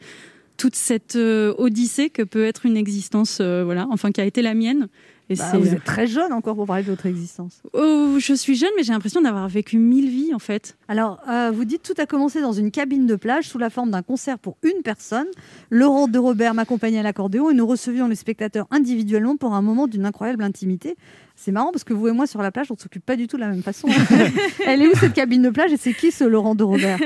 [0.56, 4.42] toute cette euh, odyssée que peut être une existence, euh, voilà, enfin qui a été
[4.42, 4.86] la mienne.
[5.30, 7.62] Et Bah, c'est- vous êtes très jeune encore pour parler de votre existence.
[7.72, 10.76] Oh, je suis jeune, mais j'ai l'impression d'avoir vécu mille vies en fait.
[10.86, 13.90] Alors, euh, vous dites tout a commencé dans une cabine de plage sous la forme
[13.90, 15.26] d'un concert pour une personne.
[15.70, 19.86] Laurent de Robert m'accompagnait à l'accordéon et nous recevions les spectateurs individuellement pour un moment
[19.86, 20.94] d'une incroyable intimité.
[21.36, 23.26] C'est marrant parce que vous et moi sur la plage, on ne s'occupe pas du
[23.26, 23.88] tout de la même façon.
[24.66, 26.98] Elle est où cette cabine de plage et c'est qui ce Laurent de Robert?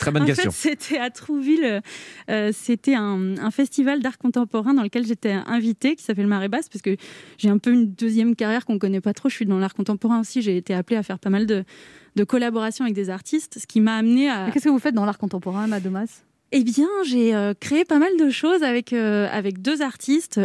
[0.00, 0.50] Très bonne en question.
[0.52, 1.80] c'était à Trouville.
[2.30, 6.68] euh, c'était un, un festival d'art contemporain dans lequel j'étais invitée, qui s'appelle Marée Basse,
[6.68, 6.96] parce que
[7.38, 9.28] j'ai un peu une deuxième carrière qu'on connaît pas trop.
[9.28, 10.42] Je suis dans l'art contemporain aussi.
[10.42, 11.64] J'ai été appelée à faire pas mal de,
[12.16, 14.50] de collaborations avec des artistes, ce qui m'a amenée à.
[14.52, 17.98] Qu'est-ce que vous faites dans l'art contemporain, Emma Domas Eh bien, j'ai euh, créé pas
[18.00, 20.40] mal de choses avec, euh, avec deux artistes.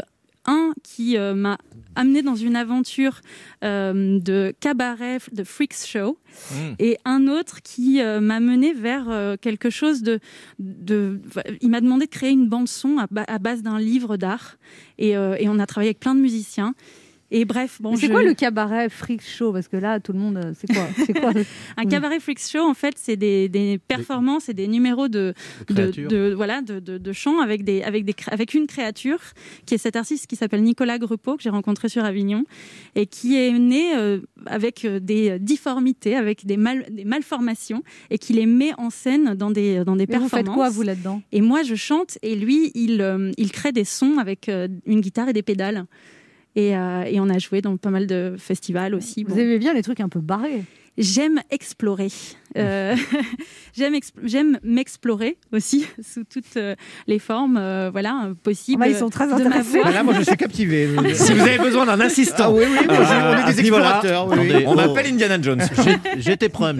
[0.45, 1.57] Un qui euh, m'a
[1.95, 3.21] amené dans une aventure
[3.63, 6.17] euh, de cabaret, de freaks show,
[6.51, 6.55] Mm.
[6.79, 10.19] et un autre qui euh, m'a mené vers quelque chose de,
[10.59, 11.21] de
[11.61, 14.57] il m'a demandé de créer une bande son à, ba- à base d'un livre d'art,
[14.97, 16.73] et, et on a travaillé avec plein de musiciens.
[17.37, 19.51] Et bref, bon, c'est je- quoi le cabaret freak show?
[19.51, 20.87] Parce que là, tout le monde, euh, c'est quoi
[21.77, 25.33] un cabaret freak show, en fait, c'est des, des performances et des numéros de,
[25.67, 26.07] De de, créatures.
[26.09, 29.19] de- voilà, de, de, de chants avec, des, avec, des, avec une créature
[29.65, 32.45] qui est cet artiste qui s'appelle Nicolas Grepeau, que j'ai rencontré sur Avignon,
[32.95, 38.17] et qui est né euh, avec euh, des difformités, avec des, mal, des malformations, et
[38.17, 40.45] qui les met en scène dans des, dans des Mais vous performances.
[40.47, 41.21] faites quoi, vous, là-dedans?
[41.33, 45.01] Et moi, je chante, et lui, il, euh, il crée des sons avec euh, une
[45.01, 45.85] guitare et des pédales.
[46.55, 49.23] Et, euh, et on a joué dans pas mal de festivals aussi.
[49.23, 49.41] Vous Bon.
[49.41, 50.63] aimez bien les trucs un peu barrés?
[50.97, 52.07] J'aime explorer.
[52.57, 52.95] Euh,
[53.75, 56.75] j'aime exp- j'aime m'explorer aussi sous toutes euh,
[57.07, 58.81] les formes euh, voilà, possibles.
[58.83, 59.81] Ah bah, ils sont très intéressés.
[59.83, 60.89] là, moi, je suis captivé.
[61.13, 64.27] Si vous avez besoin d'un assistant, Ah oui, oui, moi, Ah, on est des explorateurs.
[64.27, 64.49] oui, oui.
[64.51, 64.65] Attendez.
[64.67, 64.75] on Oh.
[64.75, 65.61] m'appelle Indiana Jones.
[65.83, 66.79] J'ai- J'étais prums.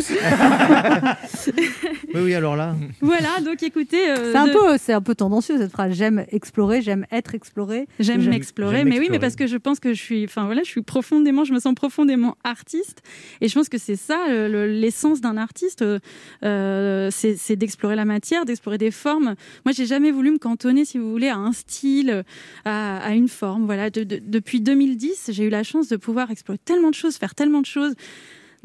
[2.14, 2.76] Oui, oui, alors là.
[3.02, 4.10] Voilà, donc écoutez.
[4.10, 5.94] euh, C'est un de- peu, c'est un peu tendancieux cette phrase.
[5.94, 7.88] J'aime explorer, j'aime être exploré.
[8.00, 10.70] J'aime m'explorer, mais oui, mais parce que je pense que je suis, enfin voilà, je
[10.70, 13.02] suis profondément, je me sens profondément artiste,
[13.42, 16.00] et je pense que c'est ça le- le- l'essence d'un artiste, euh,
[16.44, 19.36] euh, c'est d'explorer la matière, d'explorer des formes.
[19.66, 22.24] Moi, j'ai jamais voulu me cantonner, si vous voulez, à un style,
[22.66, 23.66] à, une forme.
[23.66, 27.18] Voilà, De- de- depuis 2010, j'ai eu la chance de pouvoir explorer tellement de choses,
[27.18, 27.94] faire tellement de choses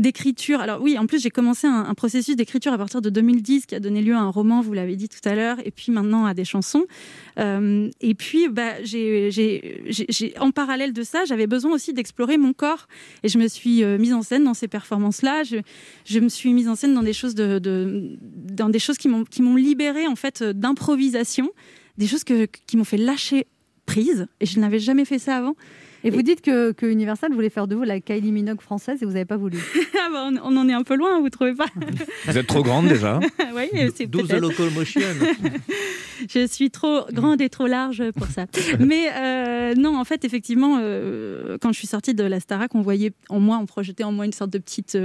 [0.00, 0.60] d'écriture.
[0.60, 3.80] Alors oui, en plus j'ai commencé un, processus d'écriture à partir de 2010 qui a
[3.80, 6.34] donné lieu à un roman, vous l'avez dit tout à l'heure, et puis maintenant à
[6.34, 6.84] des chansons.
[7.38, 8.72] Euh, et puis bah,
[10.38, 12.86] en parallèle de ça, j'avais besoin aussi d'explorer mon corps,
[13.22, 15.44] et je me suis euh, mise en scène dans ces performances-là.
[15.44, 15.56] Je,
[16.04, 19.08] je me suis mise en scène dans des choses de, de- dans des choses qui
[19.08, 21.50] m'ont qui m'ont libérée en fait euh, d'improvisation,
[21.98, 23.46] des choses que, qui m'ont fait lâcher
[23.86, 25.56] prise, et je n'avais jamais fait ça avant.
[26.04, 29.04] Et vous dites que, que Universal voulait faire de vous la Kylie Minogue française et
[29.04, 29.58] vous n'avez pas voulu.
[30.02, 31.66] Ah bah, on, on en est un peu loin, vous trouvez pas
[32.26, 33.20] Vous êtes trop grande déjà.
[33.54, 34.40] Oui, c'est 12 peut-être.
[34.40, 35.00] locomotion.
[36.28, 38.46] Je suis trop grande et trop large pour ça.
[38.78, 42.82] Mais euh, non, en fait, effectivement, euh, quand je suis sortie de la Starac, on
[42.82, 44.96] voyait en moi, on projetait en moi une sorte de petite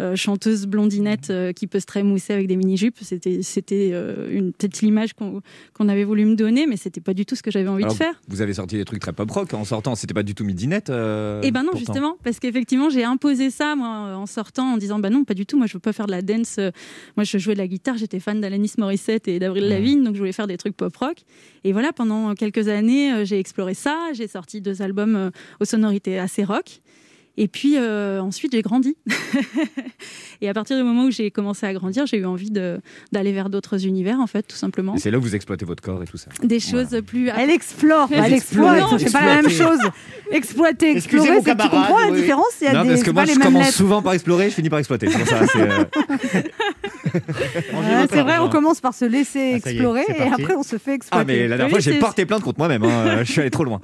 [0.00, 2.98] euh, chanteuse blondinette euh, qui peut se trémousser avec des mini-jupes.
[3.02, 5.40] C'était, c'était euh, une petite image qu'on,
[5.74, 7.94] qu'on avait voulu me donner, mais c'était pas du tout ce que j'avais envie Alors,
[7.94, 8.20] de faire.
[8.28, 9.94] Vous avez sorti des trucs très pop rock en sortant.
[9.94, 10.90] C'était pas du tout midinette.
[10.90, 11.78] euh, Et ben non, pourtant.
[11.78, 15.46] justement, parce qu'effectivement, j'ai imposé ça moi en sortant en disant bah non, pas du
[15.46, 15.56] tout.
[15.56, 16.56] Moi, je veux pas faire de la dance.
[16.58, 16.70] Euh,
[17.16, 17.96] Moi, je jouais de la guitare.
[17.96, 21.18] J'étais fan d'Alanis Morissette et d'Avril Lavigne, donc je voulais faire des trucs pop rock.
[21.64, 23.96] Et voilà, pendant quelques années, euh, j'ai exploré ça.
[24.12, 26.80] J'ai sorti deux albums euh, aux sonorités assez rock.
[27.42, 28.96] Et puis euh, ensuite, j'ai grandi.
[30.42, 32.80] et à partir du moment où j'ai commencé à grandir, j'ai eu envie de-
[33.12, 34.94] d'aller vers d'autres univers, en fait, tout simplement.
[34.94, 36.28] Et c'est là où vous exploitez votre corps et tout ça.
[36.42, 37.30] Des choses plus.
[37.34, 38.98] Elle explore, Elle explore.
[38.98, 39.80] C'est pas la même Exploiter.
[39.80, 39.90] chose.
[40.32, 42.20] Exploiter, explorer, mon c'est que tu comprends la oui.
[42.20, 42.44] différence.
[42.60, 43.76] Il y a non, des, parce que moi, je commence lettres.
[43.76, 45.08] souvent par explorer, je finis par exploiter.
[45.08, 45.46] C'est pour ça.
[45.50, 45.84] c'est, euh,
[48.10, 50.42] c'est vrai, on commence par se laisser Ah, est, explorer et parti.
[50.42, 51.24] après on se fait Ah, exploiter.
[51.26, 52.82] mais la dernière fois, j'ai porté plainte contre moi-même.
[52.84, 53.24] hein.
[53.24, 53.80] Je suis allé trop loin.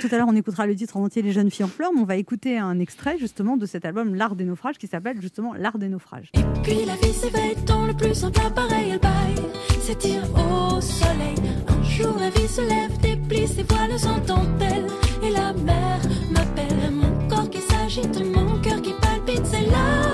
[0.00, 2.04] Tout à l'heure, on écoutera le titre en entier Les jeunes filles en fleurs, on
[2.04, 5.78] va écouter un extrait justement de cet album L'art des naufrages qui s'appelle justement L'art
[5.78, 6.30] des naufrages.
[6.62, 11.36] Puis la vie s'éveille dans le plus simple appareil, elle baille, s'étire au soleil.
[11.68, 14.86] Un jour la vie se lève, déplie ses voiles en dentelle,
[15.22, 16.00] et la mer
[16.30, 16.92] m'appelle.
[16.92, 20.11] Mon corps qui s'agite, mon cœur qui palpite, c'est l'art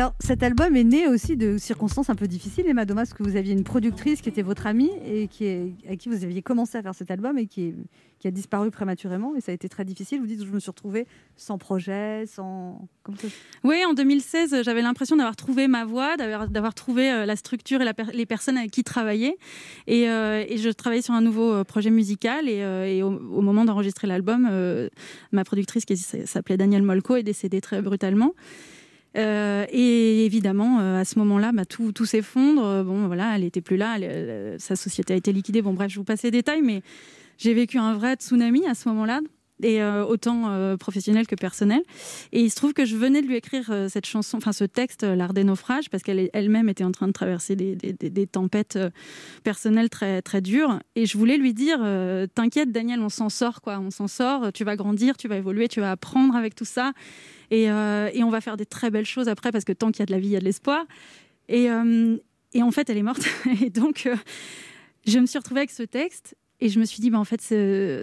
[0.00, 3.36] Alors, cet album est né aussi de circonstances un peu difficiles, Emma Domas, que vous
[3.36, 5.28] aviez une productrice qui était votre amie et
[5.86, 7.74] à qui vous aviez commencé à faire cet album et qui,
[8.24, 9.36] a disparu prématurément.
[9.36, 10.18] Et ça a été très difficile.
[10.20, 12.88] Vous dites que je me suis retrouvée sans projet, sans.
[13.62, 17.92] Oui, en 2016, j'avais l'impression d'avoir trouvé ma voie, d'avoir, trouvé euh, la structure et
[18.14, 19.36] les personnes avec qui travailler.
[19.86, 22.48] Et, euh, je travaillais sur un nouveau euh, projet musical.
[22.48, 24.48] Et, au, moment d'enregistrer l'album,
[25.32, 28.32] ma productrice, qui s'appelait Danielle Molko, est décédée très brutalement.
[29.16, 32.64] Euh, et évidemment, euh, à ce moment-là, bah, tout, s'effondre.
[32.64, 33.98] Euh, Bon, voilà, elle était plus là.
[34.58, 35.62] sa société a été liquidée.
[35.62, 36.82] Bon, bref, je vous passe les détails, mais
[37.38, 39.20] j'ai vécu un vrai tsunami à ce moment-là,
[39.62, 41.82] et euh, autant euh, professionnel que personnel.
[42.32, 44.64] Et il se trouve que je venais de lui écrire euh, cette chanson, enfin ce
[44.64, 47.92] texte, euh, L'art des naufrages, parce qu'elle elle-même était en train de traverser des, des-
[47.92, 48.78] des- tempêtes
[49.44, 50.78] personnelles très, très dures.
[50.96, 51.78] Et je voulais lui dire
[52.34, 53.78] T'inquiète, Daniel, on s'en sort, quoi.
[53.80, 56.92] On s'en sort, tu vas grandir, tu vas évoluer, tu vas apprendre avec tout ça.
[57.50, 60.02] Et, et on va faire des très belles choses après, parce que tant qu'il y
[60.04, 60.84] a de la vie, il y a de l'espoir.
[61.48, 61.66] Et,
[62.52, 63.26] et en fait, elle est morte.
[63.62, 64.08] Et donc,
[65.06, 66.36] je me suis retrouvée avec ce texte.
[66.60, 67.40] Et je me suis dit, bah, en fait,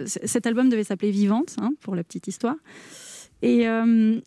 [0.06, 2.56] cet album devait s'appeler Vivante, hein, pour la petite histoire.
[3.42, 4.20] Et, euh,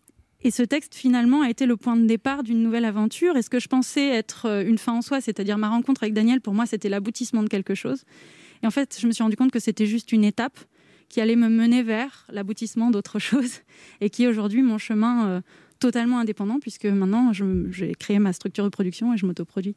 [0.44, 3.36] Et ce texte, finalement, a été le point de départ d'une nouvelle aventure.
[3.36, 6.14] Et ce que je pensais être euh, une fin en soi, c'est-à-dire ma rencontre avec
[6.14, 8.02] Daniel, pour moi, c'était l'aboutissement de quelque chose.
[8.62, 10.58] Et en fait, je me suis rendu compte que c'était juste une étape
[11.08, 13.60] qui allait me mener vers l'aboutissement d'autre chose
[14.00, 15.40] et qui est aujourd'hui mon chemin euh,
[15.78, 19.76] totalement indépendant, puisque maintenant, j'ai créé ma structure de production et je m'autoproduis.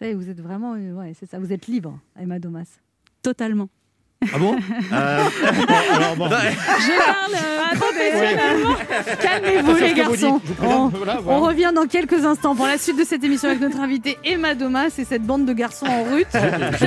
[0.00, 2.80] Vous êtes vraiment, ouais, c'est ça, vous êtes libre, Emma Domas.
[3.22, 3.68] Totalement.
[4.34, 4.54] Ah bon?
[4.92, 5.20] Euh,
[5.94, 6.28] Alors bon.
[6.28, 8.76] Je parle euh, professionnellement.
[9.22, 10.40] Calmez-vous les garçons.
[10.44, 11.38] vous On, voilà, voilà.
[11.38, 14.54] on revient dans quelques instants pour la suite de cette émission avec notre invité Emma
[14.54, 16.26] Domas et cette bande de garçons en rut.
[16.32, 16.42] Parce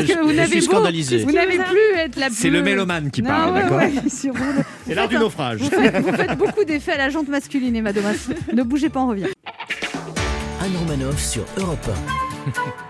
[0.06, 1.24] que vous je n'avez scandalisé.
[1.24, 2.36] Vous n'avez plus être la plus.
[2.36, 3.93] C'est le mélomane qui parle, ouais, d'accord ouais,
[4.88, 5.60] C'est l'art du naufrage.
[5.60, 8.28] Vous faites, vous faites beaucoup d'effets à la jante masculine, Emma Domas.
[8.52, 9.26] ne bougez pas, on revient.
[10.62, 11.89] Anne Romanoff sur Europe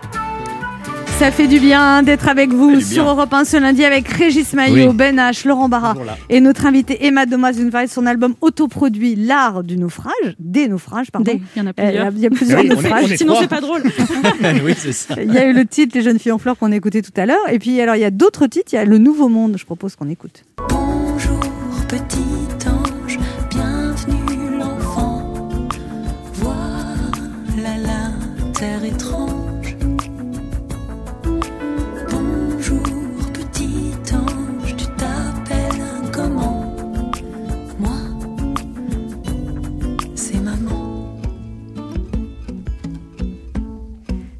[1.24, 3.08] Ça fait du bien d'être avec vous sur.
[3.08, 4.94] Europe 1 ce lundi avec Régis Maillot, Oui.
[4.94, 5.94] Ben H, Laurent Barra
[6.28, 7.52] et notre invité Emma Domas.
[7.72, 11.32] Parlez de son album autoproduit L'art du naufrage, des naufrages, pardon.
[11.32, 12.12] Des- Il y en a Euh, plusieurs.
[12.12, 13.04] Il y a plusieurs Oui, on est- naufrages.
[13.06, 13.82] on est Sinon, c'est pas drôle.
[14.66, 15.14] oui, c'est ça.
[15.22, 17.18] Il y a eu le titre Les jeunes filles en fleurs qu'on a écouté tout
[17.18, 17.48] à l'heure.
[17.50, 18.74] Et puis, alors, il y a d'autres titres.
[18.74, 20.44] Il y a Le Nouveau Monde, je propose qu'on écoute.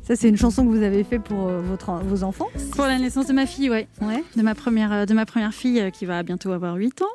[0.05, 2.49] Ça, c'est une chanson que vous avez fait pour euh, votre, vos enfants.
[2.73, 3.89] Pour la naissance de ma fille, ouais.
[4.03, 4.23] Ouais.
[4.37, 7.07] De ma première, euh, de ma première fille euh, qui va bientôt avoir 8 ans.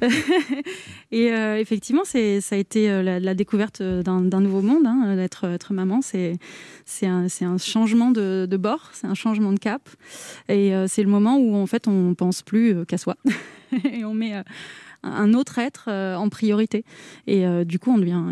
[1.12, 4.86] et euh, effectivement, c'est, ça a été la, la découverte d'un, d'un nouveau monde.
[4.86, 6.38] hein, d'être être maman, c'est,
[6.86, 9.86] c'est, un, c'est un changement de, de bord, c'est un changement de cap.
[10.48, 13.16] Et c'est le moment où, en fait, on pense plus qu'à soi.
[13.92, 14.42] et on met
[15.02, 16.84] un autre être en priorité.
[17.26, 18.22] Et du coup, on devient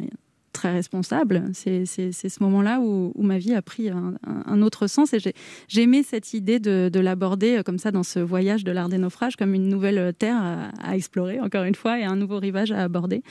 [0.55, 1.43] très responsable.
[1.53, 5.13] C'est, c'est, c'est ce moment-là où, où ma vie a pris un, autre sens.
[5.13, 8.73] Et j'ai, aimé cette idée de, de l'aborder euh, comme ça dans ce voyage de
[8.73, 12.05] l'art des naufrages, comme une nouvelle euh, terre à, à explorer, encore une fois, et
[12.05, 13.23] un nouveau rivage à aborder,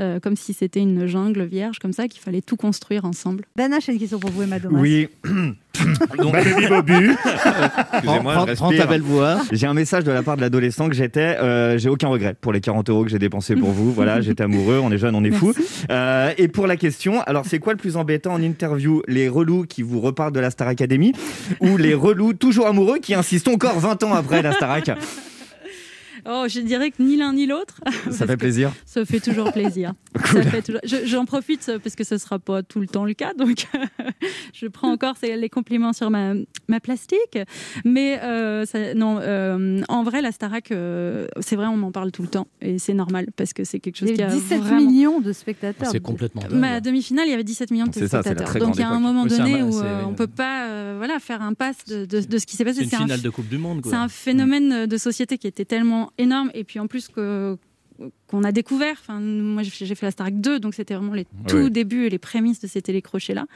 [0.00, 3.44] euh, comme si c'était une jungle vierge, comme ça, qu'il fallait tout construire ensemble.
[3.56, 4.80] Ben H, j'ai une question pour vous, Emma Domas.
[4.80, 5.08] Oui.
[6.18, 8.88] Donc, Excusez-moi, Prends, je prends ta respire.
[8.88, 9.38] belle voix.
[9.52, 11.36] J'ai un message de la part de l'adolescent que j'étais.
[11.40, 13.92] euh, j'ai aucun regret pour les 40 euros que j'ai dépensés pour vous.
[13.92, 15.52] Voilà, j'étais amoureux, on est jeune, on est fou.
[15.90, 19.02] Euh, et pour la question, alors c'est quoi le plus embêtant en interview?
[19.08, 21.12] Les relous qui vous repartent de la Star Academy
[21.60, 24.90] ou les relous toujours amoureux qui insistent encore 20 ans après la Starac?
[26.28, 27.80] Oh, je dirais que ni l'un ni l'autre.
[28.10, 28.72] Ça fait plaisir.
[28.86, 29.92] Ça fait toujours plaisir.
[30.26, 33.04] Ça fait toujours- je- J'en profite euh, parce que ce sera pas tout le temps
[33.04, 33.66] le cas, donc
[34.54, 36.34] je prends encore les compliments sur ma,
[36.68, 37.38] ma plastique.
[37.84, 42.12] Mais euh, ça- non, euh, en vrai, la Starac, euh, c'est vrai, on en parle
[42.12, 44.28] tout le temps et c'est normal parce que c'est quelque chose Il y qui a
[44.28, 44.80] a 17 vraiment...
[44.90, 45.88] millions de spectateurs.
[45.90, 46.52] C'est complètement dingue.
[46.58, 48.48] Ma demi-finale, il y avait 17 millions de C'est ça, c'est la téléspectateurs.
[48.50, 49.02] très Donc grande il y a un époque.
[49.02, 51.76] moment Oui, c'est un donné où euh, on peut pas euh, voilà, faire un pass
[51.88, 52.78] de, de- de ce qui s'est passé.
[52.78, 53.80] C'est une C'est un finale de Coupe du Monde.
[53.82, 53.90] quoi.
[53.90, 57.56] c'est un phénomène de société qui était tellement énorme et puis en plus que
[58.26, 58.96] qu'on a découvert.
[59.00, 61.70] Enfin, moi, j'ai fait la Starac 2, donc c'était vraiment les tout Ouais.
[61.70, 63.46] débuts et les prémices de ces télécrochets-là.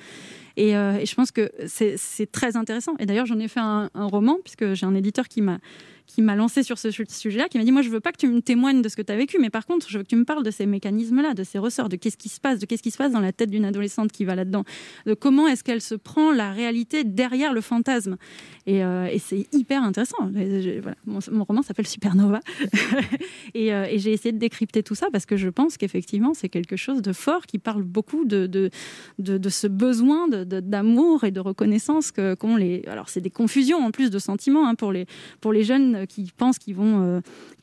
[0.57, 2.95] Et, euh, et je pense que c'est très intéressant.
[2.99, 5.59] Et d'ailleurs, j'en ai fait un, un roman, puisque j'ai un éditeur qui m'a
[6.07, 8.19] qui m'a lancé sur ce su- sujet-là, qui m'a dit Moi, je veux pas que
[8.19, 10.09] tu me témoignes de ce que tu as vécu, mais par contre, je veux que
[10.09, 12.67] tu me parles de ces mécanismes-là, de ces ressorts, de qu'est-ce qui se passe, de
[12.67, 14.63] qu'est-ce qui se passe dans la tête d'une adolescente qui va là-dedans,
[15.07, 18.19] de comment est-ce qu'elle se prend la réalité derrière le fantasme.
[18.67, 20.31] Et, euh, et c'est hyper intéressant.
[20.37, 22.41] Et je- voilà, mon, mon roman s'appelle Supernova.
[23.55, 26.49] et euh, et j'ai essayé de décrypter tout ça parce que je pense qu'effectivement, c'est
[26.49, 28.71] quelque chose de fort qui parle beaucoup de, de,
[29.19, 32.83] de, de ce besoin d'amour et de reconnaissance qu'ont les.
[32.89, 35.07] Alors, c'est des confusions en plus de sentiments hein, pour, les,
[35.41, 37.21] pour les jeunes qui pensent qu'ils vont, euh,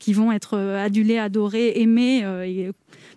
[0.08, 2.70] vont être euh, adulés, adorés, aimés euh, et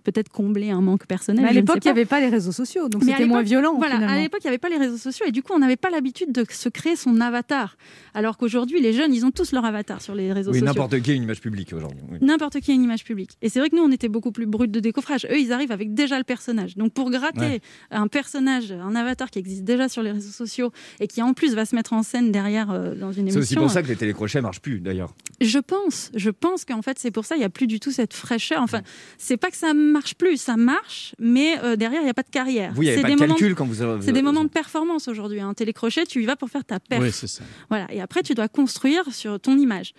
[0.03, 1.43] peut-être combler un manque personnel.
[1.43, 3.75] Mais à l'époque, il n'y avait pas les réseaux sociaux, donc c'était moins violent.
[3.77, 5.75] Voilà, à l'époque, il n'y avait pas les réseaux sociaux et du coup, on n'avait
[5.77, 7.76] pas l'habitude de se créer son avatar.
[8.13, 10.65] Alors qu'aujourd'hui, les jeunes, ils ont tous leur avatar sur les réseaux Oui, sociaux.
[10.73, 11.99] n'importe qui a une image publique aujourd'hui.
[12.11, 12.17] oui.
[12.21, 13.31] N'importe qui a une image publique.
[13.41, 15.25] Et c'est vrai que nous, on était beaucoup plus brut de décoffrage.
[15.31, 16.75] Eux, ils arrivent avec déjà le personnage.
[16.77, 17.61] Donc, pour gratter Ouais.
[17.91, 21.53] un personnage, un avatar qui existe déjà sur les réseaux sociaux et qui en plus
[21.55, 23.39] va se mettre en scène derrière euh, dans une C'est émission.
[23.41, 25.13] aussi pour ça que les télécrochets marchent plus d'ailleurs.
[25.41, 27.91] Je pense, je pense qu'en fait c'est pour ça il y a plus du tout
[27.91, 28.61] cette fraîcheur.
[28.61, 28.81] Enfin,
[29.17, 32.23] c'est pas que ça marche plus, ça marche, mais euh, derrière il n'y a pas
[32.23, 32.73] de carrière.
[32.73, 34.01] Vous, il n'y avait C'est pas de des moments- calcul quand vous.
[34.01, 35.39] C'est des moments de performance aujourd'hui.
[35.39, 37.01] Un télécrochet, tu y vas pour faire ta perf.
[37.03, 37.43] Oui, c'est ça.
[37.69, 37.87] Voilà.
[37.93, 39.93] Et après, tu dois construire sur ton image.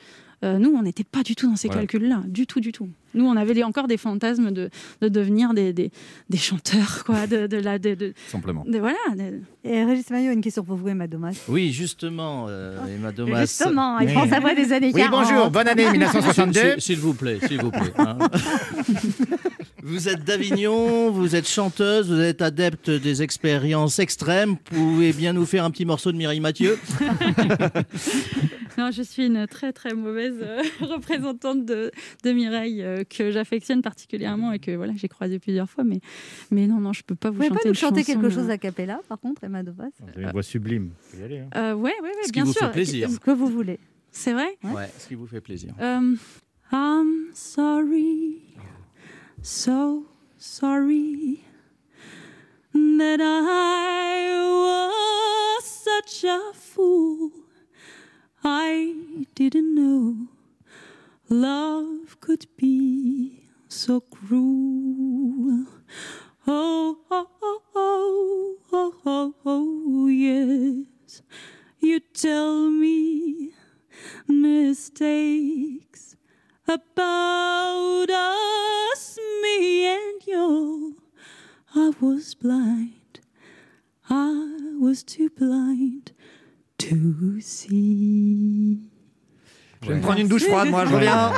[0.44, 1.80] Euh, nous, on n'était pas du tout dans ces Voilà.
[1.82, 2.88] calculs-là, du tout, du tout.
[3.14, 5.90] Nous, on avait encore des fantasmes de, de devenir des, des,
[6.30, 8.64] des chanteurs, quoi, de, de la, de, de- Simplement.
[8.64, 8.96] de- voilà.
[9.16, 11.34] de- Et Régis Maillot, une question pour vous, Emma Domas.
[11.48, 13.40] Oui, justement, euh, Emma Domas.
[13.40, 14.12] Justement, il Oui.
[14.14, 15.10] prend sa voix des années Oui, 40.
[15.28, 16.60] bonjour, bonne année 1962.
[16.74, 17.92] S'il s'il vous plaît, s'il vous plaît.
[17.98, 18.18] hein.
[19.82, 24.56] Vous êtes d'Avignon, vous êtes chanteuse, vous êtes adepte des expériences extrêmes.
[24.72, 26.78] Vous pouvez bien nous faire un petit morceau de Mireille Mathieu?
[28.76, 31.90] Non, je suis une très très mauvaise euh, représentante de,
[32.22, 36.00] de Mireille euh, que j'affectionne particulièrement et que voilà j'ai croisé plusieurs fois, mais
[36.52, 38.30] mais non non je peux pas vous, Vous pouvez chanter pas nous chanter chanson, quelque
[38.32, 40.90] chose euh, a cappella, par contre, Emma Dovas Vous avez une voix sublime.
[41.18, 41.48] Y aller, hein.
[41.56, 42.66] euh, ouais ouais ouais Ce qui bien vous sûr.
[42.66, 43.10] fait plaisir.
[43.10, 43.80] Ce que vous voulez.
[44.12, 44.56] C'est vrai?
[44.62, 45.74] Ouais, ce qui vous fait plaisir.
[45.80, 46.16] Um,
[46.70, 48.27] I'm sorry,
[49.42, 51.44] so sorry
[52.72, 57.30] that I was such a fool.
[58.44, 58.94] I
[59.34, 60.28] didn't know
[61.28, 65.66] love could be so cruel.
[66.46, 71.22] Oh, oh, oh, oh, oh, oh, oh, yes.
[71.78, 73.52] You tell me
[74.26, 76.07] mistakes
[76.68, 81.00] about us, me and you.
[81.74, 83.20] I was blind,
[84.10, 86.12] I was too blind
[86.78, 88.97] to see.
[89.82, 91.32] Je vais me prendre une douche froide, moi, je reviens.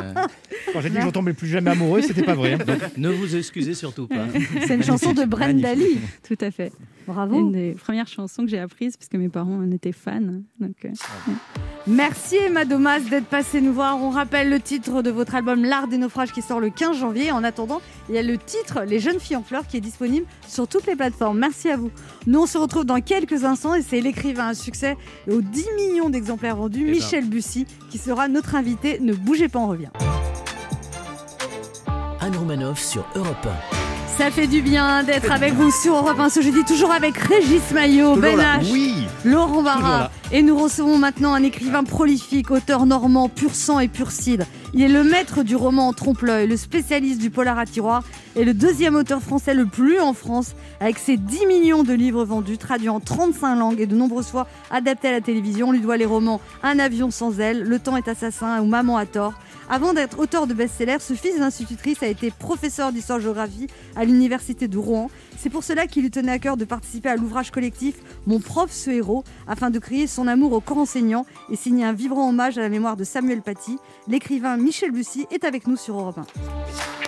[0.72, 2.54] Quand j'ai dit que j'en tombais plus jamais amoureux, c'était pas vrai.
[2.54, 2.76] hein.
[2.96, 4.26] Ne vous excusez surtout pas.
[4.66, 5.98] C'est une chanson de Brenda Lee.
[6.26, 6.72] Tout à fait.
[7.06, 7.38] Bravo.
[7.40, 10.20] Une des premières chansons que j'ai apprises parce que mes parents en étaient fans.
[10.60, 10.90] Donc, euh,
[11.86, 14.00] Merci Emma Domas d'être passée nous voir.
[14.00, 17.32] On rappelle le titre de votre album L'Art des naufrages qui sort le 15 janvier.
[17.32, 20.26] En attendant, il y a le titre Les jeunes filles en fleurs qui est disponible
[20.46, 21.38] sur toutes les plateformes.
[21.38, 21.90] Merci à vous.
[22.26, 25.66] Nous, on se retrouve dans quelques instants et c'est l'écrivain à succès et aux 10
[25.76, 26.90] millions d'exemplaires vendus, ben.
[26.92, 28.98] Michel Bussy, qui sera notre invité.
[29.00, 29.90] Ne bougez pas, on revient.
[32.20, 33.48] Anne Romanoff sur Europe
[34.20, 37.70] Ça fait du bien d'être avec vous sur Europe 1 ce jeudi, toujours avec Régis
[37.72, 39.06] Maillot, Ben H, Oui.
[39.24, 40.10] Laurent Barra.
[40.30, 44.44] Et nous recevons maintenant un écrivain prolifique, auteur normand, pur sang et pur cidre.
[44.74, 48.02] Il est le maître du roman en trompe-l'œil, le spécialiste du polar à tiroir
[48.36, 52.26] et le deuxième auteur français le plus en France, avec ses 10 millions de livres
[52.26, 55.70] vendus, traduits en 35 langues et de nombreuses fois adaptés à la télévision.
[55.70, 58.98] On lui doit les romans Un avion sans aile, Le temps est assassin ou Maman
[58.98, 59.32] a tort.
[59.72, 64.76] Avant d'être auteur de best-sellers, ce fils d'institutrice a été professeur d'histoire-géographie à l'université de
[64.76, 65.12] Rouen.
[65.38, 67.94] C'est pour cela qu'il lui tenait à cœur de participer à l'ouvrage collectif
[68.26, 71.92] Mon prof, ce héros, afin de crier son amour au corps enseignant et signer un
[71.92, 73.78] vibrant hommage à la mémoire de Samuel Paty.
[74.08, 76.99] L'écrivain Michel Bussy est avec nous sur Europe 1.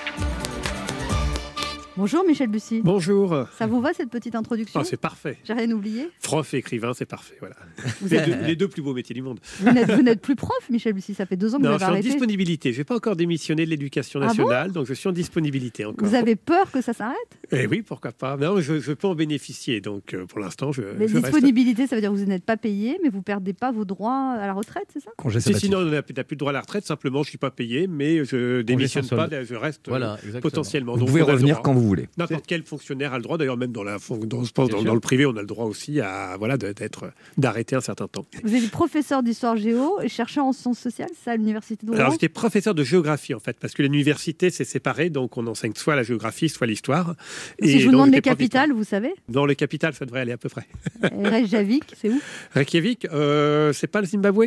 [1.95, 2.81] Bonjour Michel Bussy.
[2.83, 3.47] Bonjour.
[3.59, 5.37] Ça vous va cette petite introduction Ah, c'est parfait.
[5.45, 6.09] J'ai rien oublié.
[6.23, 7.35] Prof et écrivain, c'est parfait.
[7.39, 7.55] Voilà.
[8.01, 9.41] Vous Les, êtes- deux, les deux plus beaux métiers du monde.
[9.61, 11.13] Vous n'êtes, plus prof, Michel Bussy.
[11.13, 12.09] Ça fait deux ans que Non, vous je avez suis en arrêté.
[12.09, 12.73] disponibilité.
[12.73, 15.85] Je n'ai pas encore démissionné de l'éducation Ah bon nationale, donc je suis en disponibilité
[15.85, 16.09] encore.
[16.09, 17.19] Vous avez peur que ça s'arrête?
[17.51, 18.39] Eh oui, pourquoi pas.
[18.39, 19.83] Non, je, je peux en bénéficier.
[19.83, 21.27] Donc euh, pour l'instant, je, Les je reste.
[21.27, 24.33] disponibilités, ça veut dire que vous n'êtes pas payé, mais vous perdez pas vos droits
[24.41, 25.11] à la retraite, c'est ça?
[25.41, 26.87] Si, sinon, on n'a plus de droit à la retraite.
[26.87, 29.29] Simplement, je ne suis pas payé, mais je démissionne pas.
[29.45, 30.95] Je reste euh, Voilà, potentiellement.
[30.95, 32.09] Vous Donc, pouvez revenir quand vous voulez.
[32.17, 33.39] N'importe quel fonctionnaire a le droit.
[33.39, 35.67] D'ailleurs, même dans la dans, je pense, Bien dans, le privé, on a le droit
[35.67, 38.25] aussi à voilà de- d'être d'arrêter un certain temps.
[38.45, 41.91] Vous êtes professeur d'histoire géo et chercheur en sciences sociales, c'est ça, à l'université de
[41.91, 45.47] Rouen Alors, j'étais professeur de géographie, en fait, parce que l'université, c'est séparé, donc on
[45.47, 47.15] enseigne soit la géographie, soit l'histoire.
[47.63, 50.33] Si je vous donc, demande les capitales, vous savez Dans les capitales, ça devrait aller
[50.33, 50.67] à peu près.
[51.03, 52.21] Et Reykjavik, c'est où?
[52.55, 54.47] Reykjavik, euh, c'est pas le Zimbabwe?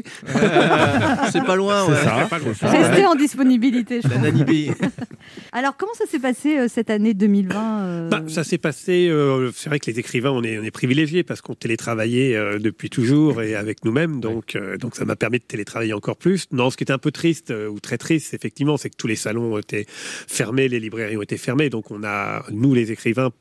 [1.31, 2.27] C'est pas loin, ouais.
[2.29, 2.53] Pas loin.
[2.61, 4.23] Restez en disponibilité, je La pense.
[4.23, 4.71] Namibie.
[5.51, 9.07] Alors, comment ça s'est passé euh, cette année 2020 euh, Bah, ça s'est passé.
[9.09, 12.59] euh, c'est vrai que les écrivains, on est, on est privilégiés parce qu'on télétravaillait euh,
[12.59, 16.47] depuis toujours et avec nous-mêmes, donc euh, donc ça m'a permis de télétravailler encore plus.
[16.51, 19.07] Non, ce qui était un peu triste euh, ou très triste, effectivement, c'est que tous
[19.07, 23.31] les salons étaient fermés, les librairies ont été fermées, donc on a nous les écrivains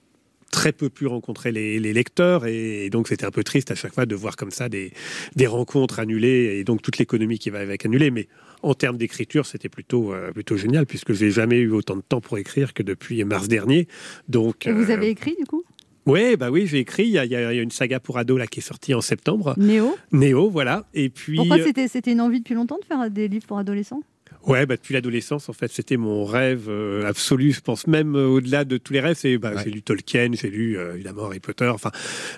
[0.55, 3.93] très peu pu rencontrer les, les lecteurs et, donc c'était un peu triste à chaque
[3.93, 4.93] fois de voir comme ça des,
[5.35, 8.13] des rencontres annulées et donc toute l'économie qui va avec annulée.
[8.13, 8.29] Mais
[8.63, 12.21] en termes d'écriture, c'était plutôt, euh, plutôt génial puisque j'ai jamais eu autant de temps
[12.21, 13.89] pour écrire que depuis mars dernier.
[14.29, 15.65] Donc, Et vous euh, avez écrit, du coup?
[16.07, 17.05] Ouais, bah oui, j'ai écrit.
[17.05, 18.61] Il y, a, il y a- il y a une saga pour ados là qui
[18.61, 19.55] est sortie en septembre.
[19.57, 19.97] Néo?
[20.13, 20.87] Néo, voilà.
[20.95, 21.37] Et puis.
[21.37, 24.03] Pourquoi euh, c'était, c'était une envie depuis longtemps de faire des livres pour adolescents?
[24.47, 27.53] Ouais, bah, depuis l'adolescence, en fait, c'était mon rêve euh, absolu.
[27.53, 29.17] Je pense même euh, au-delà de tous les rêves.
[29.19, 31.67] C'est, bah, J'ai lu Tolkien, j'ai lu euh, évidemment Harry Potter.
[31.67, 31.91] Enfin,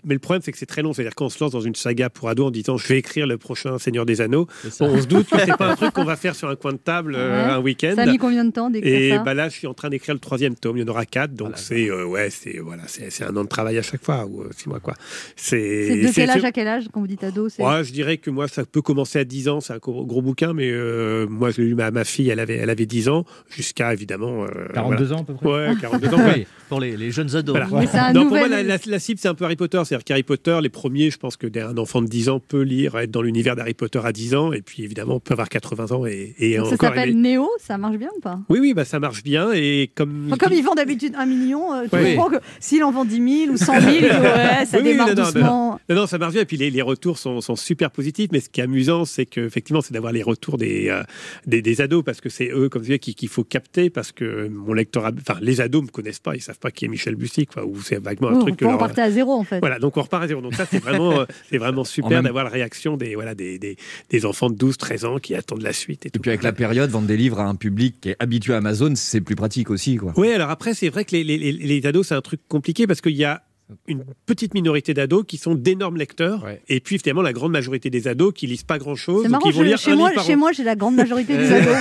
[0.05, 0.92] mais le problème, c'est que c'est très long.
[0.92, 3.38] C'est-à-dire qu'on se lance dans une saga pour ados en disant je vais écrire le
[3.38, 4.46] prochain Seigneur des Anneaux.
[4.79, 6.72] Bon, on se doute que c'est pas un truc qu'on va faire sur un coin
[6.72, 7.53] de table euh, Ouais.
[7.55, 7.94] un week-end.
[7.96, 9.88] Ça a mis combien de temps d'écrire Et ça bah là, je suis en train
[9.90, 10.77] d'écrire le troisième tome.
[10.77, 13.42] Il y en aura quatre, donc c'est euh, ouais, c'est voilà, c'est c'est un an
[13.42, 14.94] de travail à chaque fois ou euh, six mois quoi.
[15.35, 17.62] C'est C'est de c'est- quel âge c'est- à quel âge quand vous dites ado c'est...
[17.64, 20.22] Ouais, je dirais que moi, ça peut commencer à 10 ans, c'est un gros, gros
[20.22, 23.08] bouquin, mais euh, moi, je l'ai lu à ma fille, elle avait, elle avait 10
[23.08, 24.44] ans, jusqu'à évidemment.
[24.44, 25.14] euh, 42 voilà.
[25.14, 26.20] ans, à peu près Ouais, 42 ans.
[26.35, 27.56] Oui, pour les, les jeunes ados.
[27.56, 27.68] Voilà.
[27.92, 29.81] Mais un Non, pour moi, nouvel- la, la- la cible, c'est un peu Harry Potter.
[29.85, 32.96] C'est-à-dire qu'Harry Potter, les premiers, je pense que un enfant de 10 ans peut lire,
[32.98, 35.92] être dans l'univers d'Harry Potter à 10 ans, et puis évidemment, on peut avoir 80
[35.92, 37.20] ans et, et Donc, ça s'appelle aimer.
[37.20, 38.38] Néo, ça marche bien ou pas?
[38.48, 39.50] Oui, oui, bah, ça marche bien.
[39.54, 40.27] Et comme.
[40.29, 42.14] Enfin, Comme ils vendent d'habitude un million, euh, tu Oui.
[42.16, 45.14] comprends que s'il en vend 10 000 ou 100 000, ouais, ça Oui, démarre non,
[45.14, 45.81] non, doucement.
[45.88, 46.42] Non, non, ça marche bien.
[46.42, 48.29] Et puis les, les retours sont, sont super positifs.
[48.33, 51.02] Mais ce qui est amusant, c'est que effectivement, c'est d'avoir les retours des, euh,
[51.46, 54.12] des, des ados parce que c'est eux, comme tu dis, qu'il qu'il faut capter parce
[54.12, 57.17] que mon lectorat, enfin, les ados me connaissent pas, ils savent pas qui est Michel
[57.17, 59.44] Bussy, quoi, ou c'est vaguement un Oui, truc que on leur- partait à zéro en
[59.44, 59.58] fait.
[59.58, 60.40] Voilà, donc on repart à zéro.
[60.40, 63.58] Donc ça, c'est vraiment, euh, c'est vraiment super même- d'avoir la réaction des, voilà, des,
[63.58, 63.77] des,
[64.10, 66.21] des enfants de 12, 13 ans qui attendent la suite et tout.
[66.21, 68.92] Puis avec la période, vendre des livres à un public qui est habitué à Amazon,
[68.94, 69.96] c'est plus pratique aussi.
[69.96, 70.12] Quoi.
[70.17, 72.87] Oui, alors après, c'est vrai que les, les- les- les ados, c'est un truc compliqué
[72.87, 73.42] parce qu'il y a
[73.88, 78.06] une petite minorité d'ados qui sont d'énormes lecteurs, et puis finalement la grande majorité des
[78.06, 80.25] ados qui lisent pas grand-chose, C'est marrant, vont je- lire chez, un moi, livre par
[80.27, 80.38] chez an.
[80.38, 81.77] moi, j'ai la grande majorité des ados.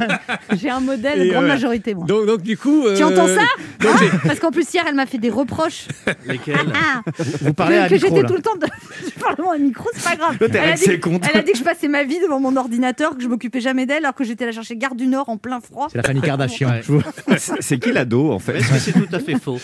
[0.60, 2.06] j'ai un modèle, Et grande majorité, moi.
[2.06, 3.42] Donc, donc du coup, Tu euh, entends ça
[3.80, 5.86] donc Hein j'ai- Parce qu'en plus, hier, elle m'a fait des reproches.
[6.26, 6.56] Lesquels?
[6.74, 7.02] Ah,
[7.40, 8.56] Vous parlez que, à un que micro, j'étais tout le temps.
[8.56, 8.66] De...
[9.04, 10.36] je parle dans un micro, c'est pas grave.
[10.40, 11.24] Elle a, dit, ses comptes.
[11.32, 13.86] elle a dit que je passais ma vie devant mon ordinateur, que je m'occupais jamais
[13.86, 15.86] d'elle, alors que j'étais là chercher Gare du Nord en plein froid.
[15.92, 16.68] C'est la famille Kardashian.
[16.88, 17.36] Ouais.
[17.60, 18.60] C'est qui l'ado en fait?
[18.80, 19.58] C'est tout à fait faux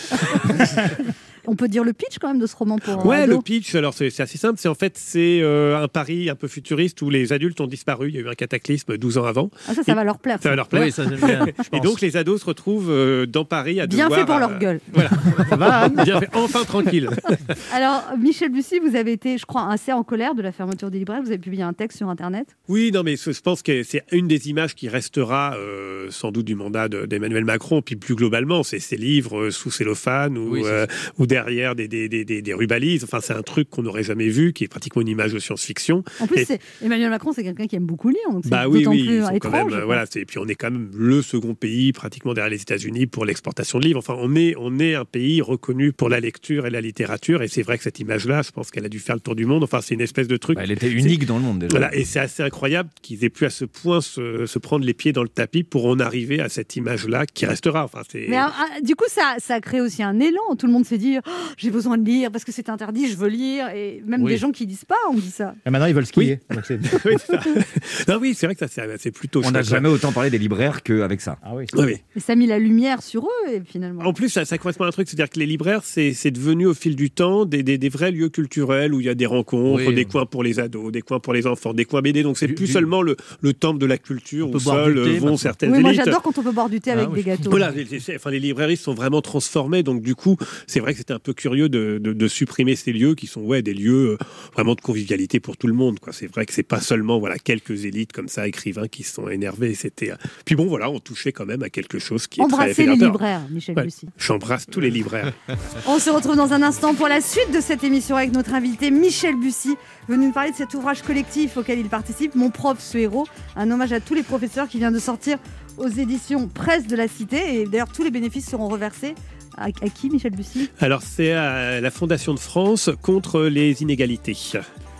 [1.47, 3.05] On peut dire le pitch quand même de ce roman pour.
[3.05, 4.55] Ouais, le pitch, alors c'est assez simple.
[4.59, 8.09] C'est en fait c'est euh, un pari un peu futuriste où les adultes ont disparu.
[8.09, 9.49] Il y a eu un cataclysme 12 ans avant.
[9.67, 10.39] Ah, ça, ça Et- va leur plaire.
[10.41, 10.83] Ça va leur plaire.
[10.83, 11.45] Oui, ça j'aime bien.
[11.57, 14.39] je Et donc les ados se retrouvent euh, dans Paris à Bien devoir, fait pour
[14.39, 14.79] leur euh, gueule.
[14.93, 15.09] Voilà,
[15.49, 16.29] Ça va, bien fait.
[16.33, 17.09] Enfin tranquille.
[17.73, 20.99] Alors, Michel Bussy, vous avez été, je crois, assez en colère de la fermeture des
[20.99, 21.21] libraires.
[21.21, 22.47] Vous avez publié un texte sur Internet.
[22.67, 26.45] Oui, non, mais je pense que c'est une des images qui restera euh, sans doute
[26.45, 30.51] du mandat de- d'Emmanuel Macron, puis plus globalement, c'est ces livres euh, sous cellophane ou,
[30.53, 30.85] Oui, euh,
[31.17, 33.03] ou derrière des, des, des, des, des rubalises.
[33.03, 36.03] Enfin, c'est un truc qu'on n'aurait jamais vu, qui est pratiquement une image de science-fiction.
[36.21, 38.19] En plus, Et- Emmanuel Macron, c'est quelqu'un qui aime beaucoup lire.
[38.31, 39.53] Donc c'est Bah oui, plus ils sont quand étrange.
[39.53, 39.85] même, quoi.
[39.85, 43.05] voilà, c'est- et puis on est quand même le second pays, pratiquement derrière les États-Unis,
[43.07, 43.99] pour l'exportation de livres.
[43.99, 47.47] Enfin, on est, on est un pays reconnu pour la lecture et la littérature, et
[47.49, 49.63] c'est vrai que cette image-là, je pense qu'elle a dû faire le tour du monde.
[49.63, 50.55] Enfin, c'est une espèce de truc.
[50.55, 51.71] Bah, Elle était unique dans le monde déjà.
[51.71, 54.93] Voilà, et c'est assez incroyable qu'ils aient pu à ce point se, se prendre les
[54.93, 57.83] pieds dans le tapis pour en arriver à cette image-là qui restera.
[57.83, 58.25] Enfin, c'est.
[58.29, 60.55] Mais ah, ah, du coup, ça, ça a créé aussi un élan.
[60.57, 63.15] Tout le monde s'est dit oh, j'ai besoin de lire parce que c'est interdit, je
[63.17, 63.69] veux lire.
[63.69, 64.31] Et même Oui.
[64.31, 65.55] des gens qui disent pas ont dit ça.
[65.65, 66.39] Et maintenant, ils veulent skier.
[66.51, 69.41] Oui, c'est oui, c'est vrai que ça, c'est plutôt.
[69.45, 71.37] On n'a jamais autant parlé des libraires qu'avec ça.
[71.43, 71.65] Ah oui.
[71.73, 71.95] Oui, oui.
[72.15, 74.03] Et ça a mis la lumière sur eux, et finalement.
[74.03, 76.65] En plus, ça, ça correspond à un truc, c'est-à-dire que les libraires, c'est c'est devenu
[76.67, 79.25] au fil du temps des, des- des vrais lieux culturels où il y a des
[79.25, 79.93] rencontres, Oui.
[79.95, 82.23] des coins pour les ados, des coins pour les enfants, des coins BD.
[82.23, 85.05] Donc c'est plus du- seulement le, le temple de la culture On où seuls vont
[85.13, 85.37] maintenant.
[85.37, 86.03] certaines oui, moi élites.
[86.05, 87.15] j'adore quand on peut boire du thé Ah avec oui.
[87.15, 87.49] des gâteaux.
[87.49, 90.97] Voilà, les, les- enfin, les librairies sont vraiment transformées, donc du coup, c'est vrai que
[90.99, 94.17] c'était un peu curieux de, de- de supprimer ces lieux qui sont ouais, des lieux
[94.21, 95.99] euh, vraiment de convivialité pour tout le monde.
[95.99, 96.13] quoi.
[96.13, 99.27] C'est vrai que c'est pas seulement voilà, quelques élites comme ça, écrivains, qui se sont
[99.29, 99.73] énervés.
[99.73, 100.11] C'était,
[100.45, 102.95] Puis bon, voilà, on touchait quand même à quelque chose qui est très Embrasser les
[102.95, 103.83] libraires, Michel Ouais.
[103.85, 104.07] Bussy.
[104.17, 105.33] J'embrasse tous les libraires.
[105.87, 108.91] On se retrouve dans un instant pour la suite de cette émission avec notre invité
[108.91, 109.75] Michel Bussy,
[110.07, 113.71] venu nous parler de cet ouvrage collectif auquel il participe, Mon prof, ce héros, un
[113.71, 115.37] hommage à tous les professeurs qui vient de sortir
[115.77, 117.61] aux éditions Presse de la Cité.
[117.61, 119.13] Et d'ailleurs, tous les bénéfices seront reversés
[119.57, 120.69] à, à qui, Michel Bussy?
[120.79, 124.37] Alors, c'est à la Fondation de France contre les inégalités.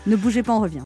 [0.08, 0.84] Ne bougez pas, on revient.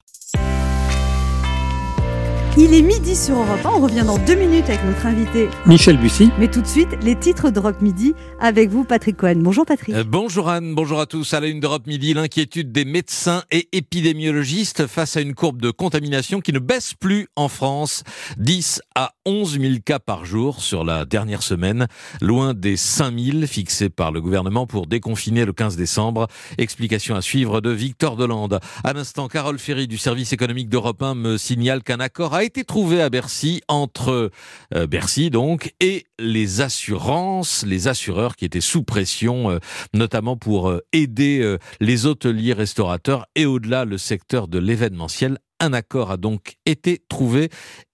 [2.61, 5.47] Il est midi sur Europe 1, on revient dans deux minutes avec notre invité.
[5.65, 6.29] Michel Bussy.
[6.37, 9.37] Mais tout de suite, les titres d'Europe Midi avec vous, Patrick Cohen.
[9.37, 9.95] Bonjour Patrick.
[9.95, 11.33] Euh, Bonjour Anne, bonjour à tous.
[11.33, 15.71] À la une d'Europe Midi, l'inquiétude des médecins et épidémiologistes face à une courbe de
[15.71, 18.03] contamination qui ne baisse plus en France.
[18.39, 21.87] 10 à 11 000 cas par jour sur la dernière semaine,
[22.19, 26.27] loin des 5 000 fixés par le gouvernement pour déconfiner le 15 décembre.
[26.57, 28.59] Explication à suivre de Victor Delande.
[28.83, 32.63] À l'instant, Carole Ferry du service économique d'Europe 1 me signale qu'un accord a été
[32.63, 34.31] trouvé à Bercy entre
[34.73, 39.59] euh, Bercy donc et les assurances, les assureurs qui étaient sous pression, euh,
[39.93, 45.37] notamment pour euh, aider les hôteliers, restaurateurs et au-delà le secteur de l'événementiel.
[45.59, 47.49] Un accord a donc été trouvé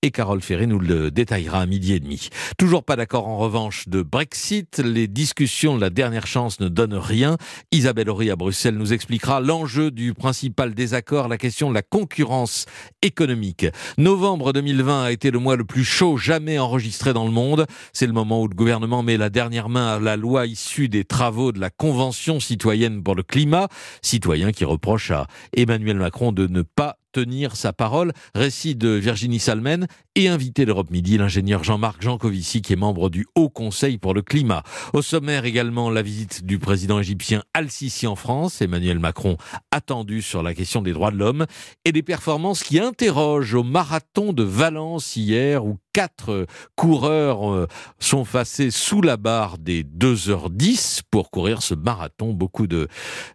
[0.05, 2.29] et Carole Ferré nous le détaillera à midi et demi.
[2.59, 4.77] Toujours pas d'accord en revanche de Brexit.
[4.77, 7.37] Les discussions de la dernière chance ne donnent rien.
[7.71, 12.67] Isabelle Horry à Bruxelles nous expliquera l'enjeu du principal désaccord, la question de la concurrence
[13.01, 13.65] économique.
[13.97, 17.65] Novembre 2020 a été le mois le plus chaud jamais enregistré dans le monde.
[17.91, 21.03] C'est le moment où le gouvernement met la dernière main à la loi issue des
[21.03, 23.69] travaux de la Convention citoyenne pour le climat,
[24.03, 25.25] citoyen qui reproche à
[25.57, 28.11] Emmanuel Macron de ne pas tenir sa parole.
[28.35, 33.27] Récit de Virginie Salmen et invité d'Europe Midi, l'ingénieur Jean-Marc Jancovici, qui est membre du
[33.35, 34.63] Haut Conseil pour le climat.
[34.93, 39.35] Au sommaire également la visite du président égyptien Al-Sisi en France, Emmanuel Macron
[39.71, 41.45] attendu sur la question des droits de l'homme,
[41.83, 47.67] et des performances qui interrogent au marathon de Valence hier, où quatre coureurs euh,
[47.99, 52.31] sont passés sous la barre des 2h10 pour courir ce marathon.
[52.33, 52.87] Beaucoup de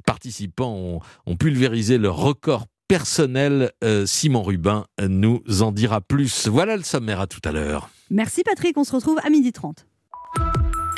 [0.07, 3.71] participants ont, ont pulvérisé leur record personnel.
[3.85, 6.49] Euh, Simon Rubin nous en dira plus.
[6.49, 7.89] Voilà le sommaire à tout à l'heure.
[8.11, 9.87] Merci Patrick, on se retrouve à 12h30.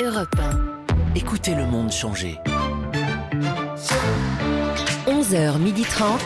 [0.01, 1.15] Europe 1.
[1.15, 2.39] Écoutez le monde changer.
[5.05, 6.19] 11h30.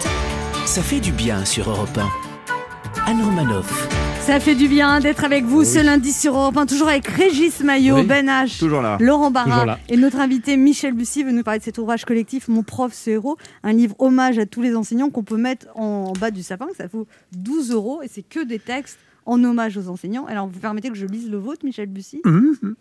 [0.66, 3.12] Ça fait du bien sur Europe 1.
[3.12, 4.07] Anne Romanoff.
[4.28, 7.62] Ça fait du bien d'être avec vous ce lundi sur Europe 1, toujours avec Régis
[7.62, 8.98] Maillot, Oui, Ben H, toujours là.
[9.00, 12.62] Laurent Barra et notre invité Michel Bussy veut nous parler de cet ouvrage collectif Mon
[12.62, 16.30] prof, ce héros, un livre hommage à tous les enseignants qu'on peut mettre en bas
[16.30, 17.08] du sapin, ça vaut
[17.38, 20.26] 12 euros et c'est que des textes en hommage aux enseignants.
[20.26, 22.22] Alors vous permettez que je lise le vôtre, Michel Bussy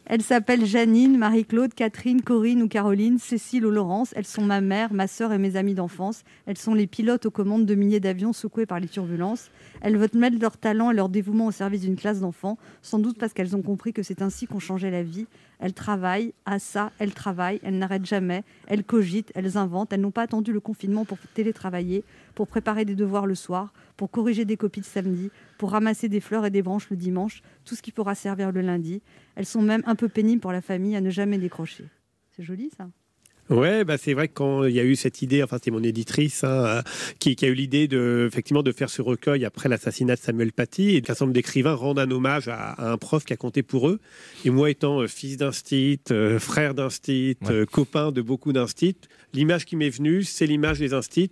[0.06, 4.14] Elles s'appellent Janine, Marie-Claude, Catherine, Corinne ou Caroline, Cécile ou Laurence.
[4.16, 6.22] Elles sont ma mère, ma sœur et mes amis d'enfance.
[6.46, 9.50] Elles sont les pilotes aux commandes de milliers d'avions secoués par les turbulences.
[9.80, 13.18] Elles veulent mettre leur talent et leur dévouement au service d'une classe d'enfants, sans doute
[13.18, 15.26] parce qu'elles ont compris que c'est ainsi qu'on changeait la vie.
[15.58, 20.10] Elles travaillent, à ça, elles travaillent, elles n'arrêtent jamais, elles cogitent, elles inventent, elles n'ont
[20.10, 22.04] pas attendu le confinement pour télétravailler,
[22.36, 26.20] pour préparer des devoirs le soir, pour corriger des copies de samedi, pour ramasser des
[26.20, 29.02] fleurs et des branches le dimanche, tout ce qui pourra servir le lundi.
[29.34, 31.86] Elles sont même un peu pénibles pour la famille à ne jamais décrocher.
[32.30, 32.88] C'est joli ça?
[33.48, 35.82] Ouais, bah c'est vrai que quand il y a eu cette idée, enfin c'est mon
[35.82, 36.82] éditrice hein, euh,
[37.20, 40.52] qui, qui a eu l'idée de effectivement de faire ce recueil après l'assassinat de Samuel
[40.52, 43.36] Paty et qu'un certain nombre d'écrivains rendent un hommage à, à un prof qui a
[43.36, 44.00] compté pour eux.
[44.44, 48.96] Et moi étant euh, fils d'instit, euh, frère d'instit, euh, copain de beaucoup d'instit,
[49.32, 51.30] l'image qui m'est venue, c'est l'image des instits.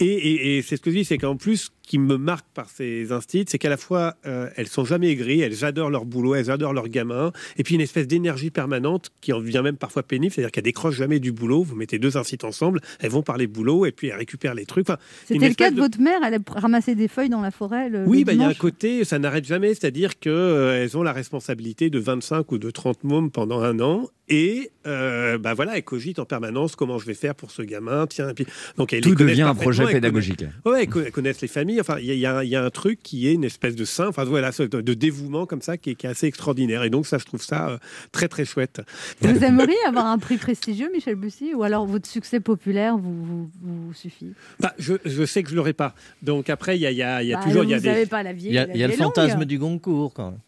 [0.00, 2.68] Et, et- et c'est ce que je dis, c'est qu'en plus, qui me marque par
[2.68, 6.34] ces instits, c'est qu'à la fois, euh, elles sont jamais aigries, elles adorent leur boulot,
[6.34, 10.02] elles adorent leurs gamins, et puis une espèce d'énergie permanente qui en devient même parfois
[10.02, 11.62] pénible, c'est-à-dire qu'elles décrochent jamais du boulot.
[11.62, 14.90] Vous mettez deux instits ensemble, elles vont parler boulot, et puis elles récupèrent les trucs.
[14.90, 17.88] Enfin, C'était le cas de votre mère, elle a ramassé des feuilles dans la forêt
[17.88, 21.12] le, oui, bah, il y a un côté, ça n'arrête jamais, c'est-à-dire qu'elles ont la
[21.12, 25.84] responsabilité de 25 ou de 30 mômes pendant un an, et euh, bah voilà, elles
[25.84, 28.08] cogitent en permanence comment je vais faire pour ce gamin.
[28.08, 28.44] Tiens, et puis,
[28.76, 30.38] donc Tout devient un projet pédagogique.
[30.38, 31.75] connaissent- Ouais, elles co- elles connaissent les familles.
[31.80, 33.74] Enfin, il y, a- y un- il y a un truc qui est une espèce
[33.76, 36.82] de saint, enfin voilà, de dévouement comme ça qui est, qui est assez extraordinaire.
[36.84, 37.78] Et donc ça, je trouve ça euh,
[38.12, 38.80] très très chouette.
[39.20, 43.50] Vous aimeriez avoir un prix prestigieux, Michel Bussy, ou alors votre succès populaire vous, vous,
[43.62, 44.32] vous suffit?
[44.60, 45.94] Bah, je, je sais que je l'aurai pas.
[46.22, 47.74] Donc après, il y a, il y a- il y a Bah, toujours, il y
[47.74, 47.88] a vous des.
[47.88, 49.58] avez pas la vie- Il y a, la il y a vie le fantasme du
[49.58, 50.40] Goncourt quand même.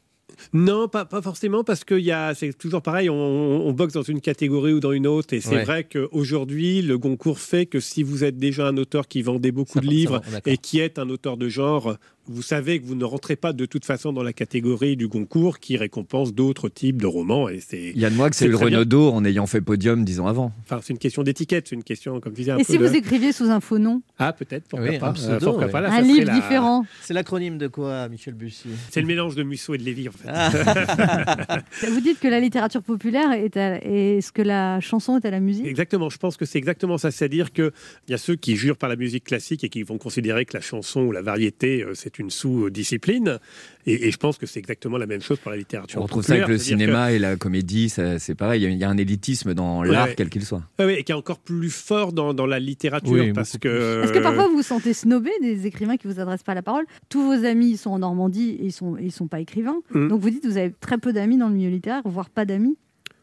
[0.53, 3.95] Non, pas, pas forcément, parce que il y a- c'est toujours pareil, on, on boxe
[3.95, 5.65] dans une catégorie ou dans une autre, et c'est Ouais.
[5.65, 9.81] vrai qu'aujourd'hui, le Goncourt fait que si vous êtes déjà un auteur qui vendait beaucoup
[9.81, 11.97] de livres et qui est un auteur de genre,
[12.29, 15.59] vous savez que vous ne rentrez pas de toute façon dans la catégorie du Goncourt
[15.61, 17.49] qui récompense d'autres types de romans.
[17.49, 18.79] Et c'est, Il y a de moi que c'est le très bien.
[18.79, 20.53] Renaudot en ayant fait podium dix ans avant.
[20.65, 22.79] Enfin, c'est une question d'étiquette, c'est une question, comme tu disais, un Et peu si
[22.79, 25.09] de- vous écriviez sous un faux nom Ah, peut-être, pourquoi Oui, pas.
[25.09, 25.71] un pseudo, euh, pourquoi ouais.
[25.73, 29.35] pas, là, Un livre la- différent C'est l'acronyme de quoi, Michel Bussy C'est le mélange
[29.35, 30.29] de Musso et de Lévy, en fait.
[31.91, 35.31] Vous dites que la littérature populaire est, à- est ce que la chanson est à
[35.31, 35.67] la musique?
[35.67, 37.11] Exactement, je pense que c'est exactement ça.
[37.11, 37.71] C'est-à-dire qu'il
[38.09, 40.61] y a ceux qui jurent par la musique classique et qui vont considérer que la
[40.61, 43.39] chanson ou la variété, euh, c'est une sous-discipline.
[43.87, 46.01] Et, et je pense que c'est exactement la même chose pour la littérature.
[46.01, 48.63] On retrouve ça avec le cinéma et la comédie, c'est pareil.
[48.63, 50.15] Il y a- il y, a un élitisme dans l'art, ouais.
[50.17, 50.63] quel qu'il soit.
[50.79, 53.13] ouais, et qui est encore plus fort dans, dans la littérature.
[53.13, 54.03] Oui, parce que...
[54.05, 56.85] Est-ce que parfois vous vous sentez snobé des écrivains qui vous adressent pas la parole?
[57.09, 59.79] Tous vos amis sont en Normandie et ils sont, ils sont pas écrivains.
[59.93, 60.09] Mm.
[60.09, 62.45] Donc vous dites que vous avez très peu d'amis dans le milieu littéraire, voire pas
[62.45, 62.77] d'amis.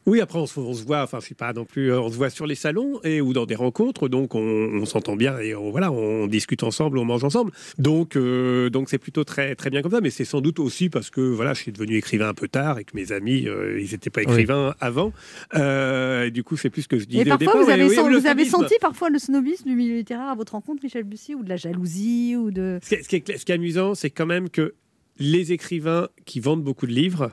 [0.08, 2.10] Oui, après, on se, on se voit, enfin, je sais pas non plus, euh, on
[2.12, 5.40] se voit sur les salons et ou dans des rencontres, donc on, on s'entend bien
[5.40, 7.52] et on, voilà, on discute ensemble, on mange ensemble.
[7.80, 10.90] Donc, euh, donc c'est plutôt très, très bien comme ça, mais c'est sans doute aussi
[10.90, 13.82] parce que voilà, je suis devenu écrivain un peu tard et que mes amis, euh,
[13.82, 15.12] ils n'étaient pas écrivains avant.
[15.56, 17.62] Euh, et du coup, c'est plus ce que je disais Et au parfois, départ.
[17.62, 18.62] vous mais avez, oui, sen- le vous avez snobisme.
[18.70, 21.58] senti parfois le snobisme du milieu littéraire à votre rencontre, Michel Bussy, ou de la
[21.58, 22.80] jalousie ou de...
[22.84, 24.76] Ce qui est, ce qui est- ce qui est amusant, c'est quand même que
[25.18, 27.32] les écrivains qui vendent beaucoup de livres,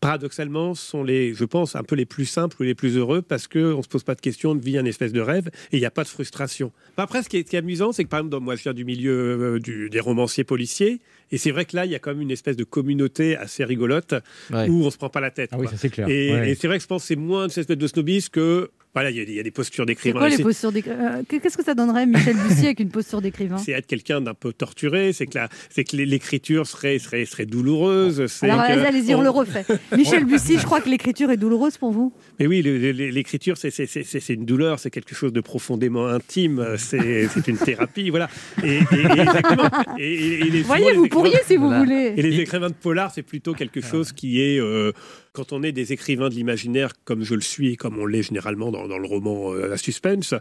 [0.00, 3.48] paradoxalement, sont les, je pense, un peu les plus simples ou les plus heureux parce
[3.48, 5.80] qu'on ne se pose pas de questions, on vit un espèce de rêve et il
[5.80, 6.72] n'y a pas de frustration.
[6.96, 8.62] Après, ce qui est, ce qui est amusant, c'est que par exemple, dans- moi, je
[8.62, 11.00] viens du milieu euh, du- des romanciers policiers
[11.32, 13.64] et c'est vrai que là, il y a quand même une espèce de communauté assez
[13.64, 14.14] rigolote
[14.52, 14.68] Ouais.
[14.68, 15.50] où on se prend pas la tête.
[15.52, 15.72] Ah oui, quoi.
[15.72, 16.08] ça, c'est clair.
[16.08, 16.50] Et, Ouais.
[16.50, 19.10] et c'est vrai que je pense que c'est moins une espèce de snobisme que Voilà,
[19.10, 20.20] il y, a- il y a des postures C'est d'écrivain.
[20.20, 23.20] quoi Et les c'est- postures d'écrivain Qu'est-ce que ça donnerait, Michel Bussy, avec une posture
[23.20, 23.58] d'écrivain?
[23.58, 27.44] C'est être quelqu'un d'un peu torturé, c'est que, la- c'est que l'écriture serait, serait, serait
[27.44, 28.26] douloureuse.
[28.26, 29.66] c'est Alors que allez-y, on le refait.
[29.96, 32.12] Michel Bussy, je crois que l'écriture est douloureuse pour vous?
[32.38, 37.56] Mais oui, l'écriture, c'est- une douleur, c'est quelque chose de profondément intime, c'est c'est une
[37.58, 38.28] thérapie, voilà.
[38.62, 39.70] Et, et- et exactement.
[39.98, 42.12] Et- et- et les- Voyez, souvent, les vous pourriez si vous voulez.
[42.16, 44.92] Et les écrivains de polar, c'est plutôt quelque chose qui est, euh,
[45.32, 48.22] quand on est des écrivains de l'imaginaire, comme je le suis et comme on l'est
[48.22, 50.34] généralement dans, dans le roman euh, à suspense,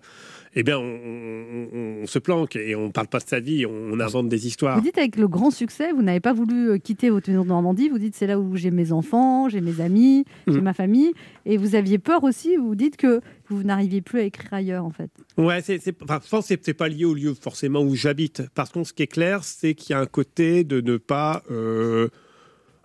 [0.56, 3.66] eh bien, on, on- on- on se planque et on parle pas de sa vie,
[3.66, 4.76] on, invente des histoires.
[4.78, 7.48] Vous dites avec le grand succès, vous n'avez pas voulu euh, quitter votre maison de
[7.50, 7.90] Normandie.
[7.90, 10.64] Vous dites c'est là où j'ai mes enfants, j'ai mes amis, j'ai Mm.
[10.64, 11.14] ma famille.
[11.46, 12.56] Et vous aviez peur aussi.
[12.58, 15.10] Vous dites que vous n'arriviez plus à écrire ailleurs en fait.
[15.38, 18.44] Ouais, c'est, c'est, enfin, je pense que c'est pas lié au lieu forcément où j'habite.
[18.54, 21.44] Par contre, ce qui est clair, c'est qu'il y a un côté de ne pas.
[21.52, 22.08] euh,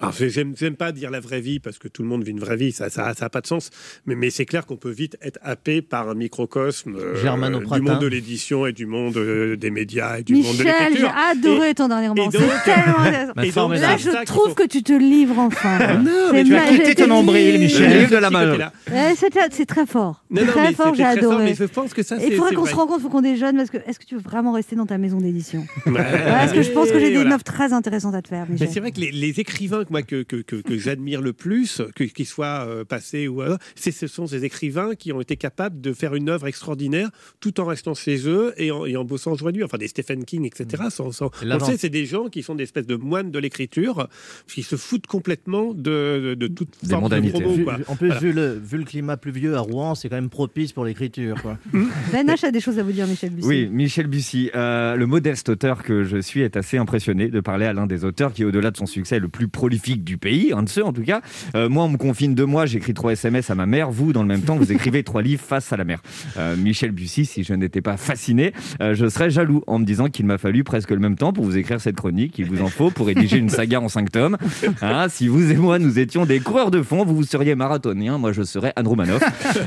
[0.01, 2.31] alors, j'ai- j'aime, j'aime pas dire la vraie vie parce que tout le monde vit
[2.31, 3.71] une vraie vie, ça, ça, ça a pas de sens.
[4.07, 7.81] Mais, mais c'est clair qu'on peut vite être happé par un microcosme euh, Germano du
[7.83, 10.85] monde de l'édition et du monde euh, des médias et du monde de Michel, j'ai
[10.89, 11.15] l'écriture.
[11.31, 12.23] adoré ton dernier roman.
[12.23, 13.33] et C'est donc- tellement intéressant.
[13.43, 15.97] et donc, Là, c'est ça je trouve que tu te livres enfin.
[15.99, 17.91] Non, C'est mais tu as quitté ton nombril, Michel.
[17.93, 18.71] Le livre de la main.
[19.17, 20.25] c'est c'est très fort.
[20.31, 21.45] Non, non, très mais fort, j'ai très fort, adoré.
[21.45, 22.71] mais je pense que ça, Et c'est- il faudrait c'est qu'on vrai.
[22.71, 24.97] se rencontre, faut qu'on déjeune, parce que est-ce que tu veux vraiment rester dans ta
[24.99, 25.65] maison d'édition?
[25.85, 28.69] Parce que je pense que j'ai des offres très intéressantes à te faire, Mais Michel.
[28.73, 31.83] c'est vrai que les, les écrivains que, moi, que, que, que, que j'admire le plus,
[31.95, 35.37] que- qu'ils soient euh, passés ou alors, c'est ce sont ces écrivains qui ont été
[35.37, 37.11] capables de faire une œuvre extraordinaire
[37.41, 39.65] tout en restant chez eux et en, et en bossant nuit.
[39.65, 40.85] Enfin, des Stephen King, etc.
[40.91, 43.39] Sans, sans- Et on sait, c'est des gens qui sont des espèces de moines de
[43.39, 44.09] l'écriture,
[44.49, 47.41] qui se foutent complètement de, de, de toute Des forme de mondanités.
[47.41, 47.55] promo.
[47.57, 47.79] Vu- quoi.
[47.89, 48.21] en plus, Voilà.
[48.21, 51.41] vu, le, vu le climat pluvieux à Rouen, c'est quand même propice pour l'écriture.
[51.43, 51.59] quoi.
[52.13, 53.47] Ben H a des choses à vous dire, Michel Bussy.
[53.49, 57.67] Oui, Michel Bussy, euh, le modeste auteur que je suis est assez impressionné de parler
[57.67, 60.53] à l'un des auteurs qui, au-delà de son succès, est le plus prolifique du pays,
[60.55, 61.21] un de ceux en tout cas.
[61.57, 63.91] Euh, moi, on me confine deux mois, j'écris trois SMS à ma mère.
[63.91, 66.01] Vous, dans le même temps, vous écrivez trois livres face à la mer.
[66.39, 70.09] Euh, Michel Bussy, si je n'étais pas fasciné, euh, je serais jaloux en me disant
[70.09, 72.39] qu'il m'a fallu presque le même temps pour vous écrire cette chronique.
[72.39, 74.37] Il vous en faut pour rédiger une saga en cinq tomes.
[74.83, 78.19] Hein, si vous et moi, nous étions des coureurs de fond, vous, vous seriez marathonien,
[78.19, 78.73] moi, je serais.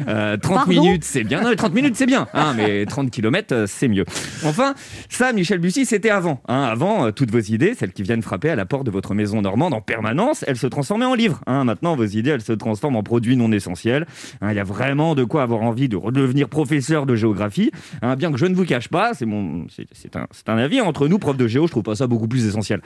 [0.08, 1.42] Euh, 30 Pardon minutes, c'est bien.
[1.42, 2.28] Non, mais 30 minutes, c'est bien.
[2.34, 4.06] hein, mais 30 km, c'est mieux.
[4.46, 4.74] Enfin,
[5.10, 6.42] ça, Michel Bussy, c'était avant.
[6.48, 6.64] hein.
[6.64, 9.74] avant, toutes vos idées, celles qui viennent frapper à la porte de votre maison normande
[9.74, 10.03] en permanence,
[10.48, 11.42] elles se transformaient en livres.
[11.48, 11.64] hein.
[11.64, 14.06] maintenant, vos idées, elles se transforment en produits non essentiels.
[14.42, 17.72] Hein, Il y a vraiment de quoi avoir envie de redevenir professeur de géographie.
[18.02, 20.82] hein, bien que je ne vous cache pas, c'est mon, c'est un, c'est un avis
[20.82, 22.82] entre nous, prof de géo, je trouve pas ça beaucoup plus essentiel.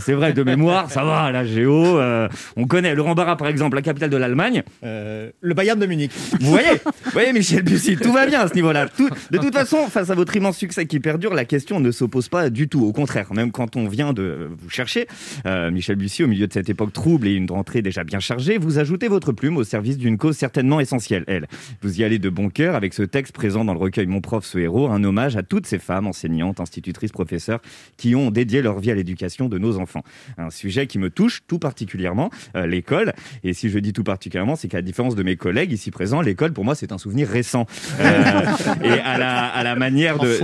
[0.00, 3.76] C'est vrai, de mémoire, ça va, la géo, euh, on connaît Laurent Barra, par exemple,
[3.76, 4.62] la capitale de l'Allemagne.
[4.84, 6.10] Euh, le Bayern de Munich.
[6.40, 6.70] Vous voyez,
[7.04, 8.86] vous voyez Michel Bussy, tout va bien à ce niveau-là.
[9.30, 12.50] De toute façon, face à votre immense succès qui perdure, la question ne s'oppose pas
[12.50, 12.84] du tout.
[12.84, 15.06] Au contraire, même quand on vient de vous chercher,
[15.46, 18.58] euh, Michel Bussy, au milieu de cette époque trouble et une rentrée déjà bien chargée,
[18.58, 21.46] vous ajoutez votre plume au service d'une cause certainement essentielle, elle.
[21.82, 24.44] Vous y allez de bon cœur avec ce texte présent dans le recueil Mon prof,
[24.44, 27.60] ce héros, un hommage à toutes ces femmes enseignantes, institutrices, professeurs
[27.96, 30.02] qui ont dédié leur vie à l'éducation de nos enfants.
[30.38, 33.12] Un sujet qui me touche tout particulièrement, euh, l'école.
[33.44, 36.20] Et si je dis tout particulièrement, c'est qu'à la différence de mes collègues ici présents,
[36.20, 37.66] l'école pour moi c'est un souvenir récent.
[38.00, 38.02] Euh,
[38.84, 40.38] et à la, à la manière de.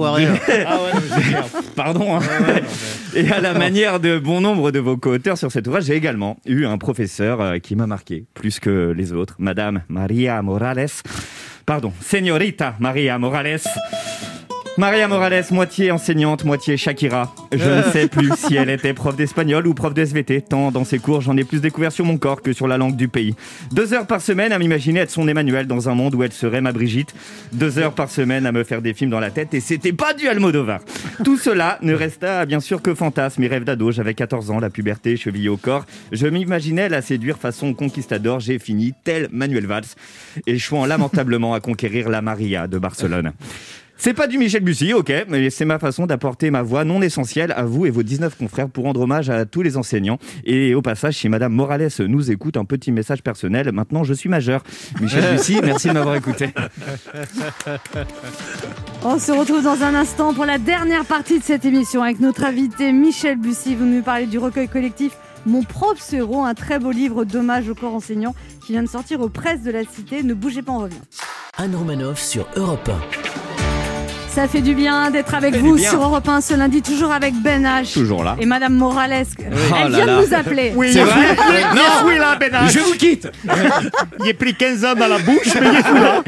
[0.67, 0.79] Ah.
[1.77, 2.17] Pardon.
[2.17, 2.21] hein.
[3.15, 6.65] Et à la manière de bon nombre de vos co-auteurs sur cet j'ai également eu
[6.65, 10.89] un professeur euh, qui m'a marqué plus que les autres, Madame Maria Morales.
[11.67, 13.61] Pardon, Señorita Maria Morales.
[14.79, 17.35] Maria Morales, moitié enseignante, moitié Shakira.
[17.51, 20.85] Je ne sais plus si elle était prof d'espagnol ou prof de SVT, tant dans
[20.85, 23.35] ses cours j'en ai plus découvert sur mon corps que sur la langue du pays.
[23.73, 26.61] Deux heures par semaine à m'imaginer être son Emmanuel dans un monde où elle serait
[26.61, 27.13] ma Brigitte.
[27.53, 30.15] Deux heures par semaine à me faire des films dans la tête et c'était pas
[30.15, 30.79] du Almodovar.
[31.25, 33.91] Tout cela ne resta bien sûr que fantasme et rêve d'ado.
[33.91, 35.87] J'avais 14 ans, la puberté chevillée au corps.
[36.13, 38.39] Je m'imaginais la séduire façon conquistador.
[38.39, 39.87] J'ai fini tel Manuel Valls,
[40.47, 43.33] échouant lamentablement à conquérir la Maria de Barcelone.
[44.01, 47.53] C'est pas du Michel Bussy, ok, mais c'est ma façon d'apporter ma voix non essentielle
[47.57, 50.19] à vous et vos 19 confrères pour rendre hommage à tous les enseignants.
[50.45, 53.73] Et au passage, si Madame Morales nous écoute, un petit message personnel.
[53.73, 54.63] Maintenant, je suis majeur.
[55.01, 56.51] Michel Bussy, merci de m'avoir écouté.
[59.03, 62.45] On se retrouve dans un instant pour la dernière partie de cette émission avec notre
[62.45, 63.75] invité Michel Bussy.
[63.75, 67.75] Vous nous parlez du recueil collectif Mon prof Sero, un très beau livre d'hommage au
[67.75, 70.23] corps enseignant qui vient de sortir aux presses de la Cité.
[70.23, 70.97] Ne bougez pas, on revient.
[71.57, 72.91] Anne Romanoff sur Europe
[74.39, 75.91] Ça fait du bien d'être avec vous bien.
[75.91, 77.93] sur Europe 1 ce lundi, toujours avec Ben H.
[77.93, 78.37] Toujours là.
[78.39, 79.11] Et Madame Morales.
[79.13, 80.21] Elle Oh vient là.
[80.23, 80.73] de nous appeler.
[80.77, 81.35] Oui, C'est vrai
[81.75, 81.83] Non.
[81.99, 82.71] fou, là, Ben H.
[82.73, 83.29] Je vous quitte
[84.21, 86.23] Il est pris 15 ans dans la bouche, mais il est là.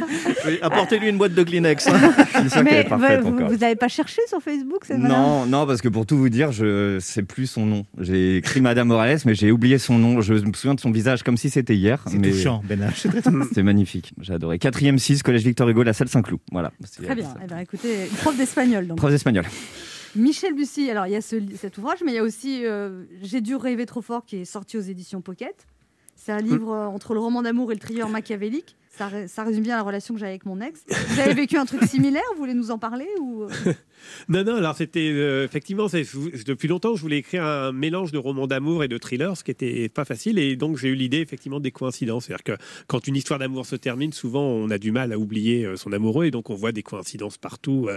[0.44, 1.84] Oui, Apportez-lui une boîte de Kleenex.
[2.32, 5.46] C'est ça qu'elle Mais est parfaite vous- n'avez pas cherché sur Facebook cette madame Non,
[5.46, 7.86] non, parce que pour tout vous dire, je sais plus son nom.
[8.00, 10.20] J'ai écrit Madame Morales, mais j'ai oublié son nom.
[10.20, 12.02] Je me souviens de son visage comme si c'était hier.
[12.08, 13.06] C'est mais touchant, Ben H.
[13.50, 14.12] C'était magnifique.
[14.20, 14.58] J'ai adoré.
[14.58, 16.40] Quatrième 6, collège Victor Hugo, la salle Saint-Cloud.
[16.50, 16.72] Voilà.
[17.04, 17.28] Très bien.
[17.44, 18.86] Eh ben, écoutez, une prof d'espagnol.
[18.86, 18.98] donc.
[18.98, 19.44] Prof d'espagnol.
[20.16, 23.04] Michel Bussy, alors il y a ce, cet ouvrage, mais il y a aussi euh,
[23.22, 25.66] J'ai dû rêver trop fort qui est sorti aux éditions Pocket.
[26.16, 28.76] C'est un livre euh, entre le roman d'amour et le thriller machiavélique.
[29.00, 30.84] Ça, ré- ça résume bien la relation que j'ai avec mon ex.
[31.08, 32.20] Vous avez vécu un truc similaire?
[32.34, 33.44] Vous voulez nous en parler ou...
[33.44, 33.48] euh?
[34.30, 35.86] Non, non, alors c'était euh, effectivement,
[36.46, 39.50] depuis longtemps, je voulais écrire un mélange de romans d'amour et de thriller, ce qui
[39.50, 40.38] était pas facile.
[40.38, 42.24] Et donc, j'ai eu l'idée effectivement des coïncidences.
[42.24, 45.66] C'est-à-dire que quand une histoire d'amour se termine, souvent, on a du mal à oublier
[45.66, 46.24] euh, son amoureux.
[46.26, 47.88] Et donc, on voit des coïncidences partout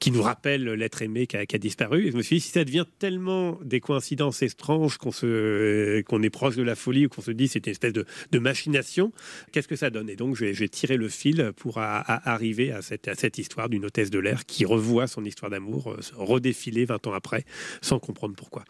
[0.00, 2.06] qui nous rappellent l'être aimé qui a, disparu.
[2.06, 6.30] Et je me suis dit, si ça devient tellement des coïncidences étranges qu'on qu'on est
[6.30, 9.12] proche de la folie ou qu'on se dit c'est une espèce de, de machination,
[9.52, 10.08] qu'est-ce que ça donne?
[10.10, 13.38] Et donc, j'ai j'ai tiré le fil pour a- a- arriver à cette, à cette
[13.38, 17.44] histoire d'une hôtesse de l'air qui revoit son histoire d'amour euh, redéfiler 20 ans après
[17.82, 18.64] sans comprendre pourquoi.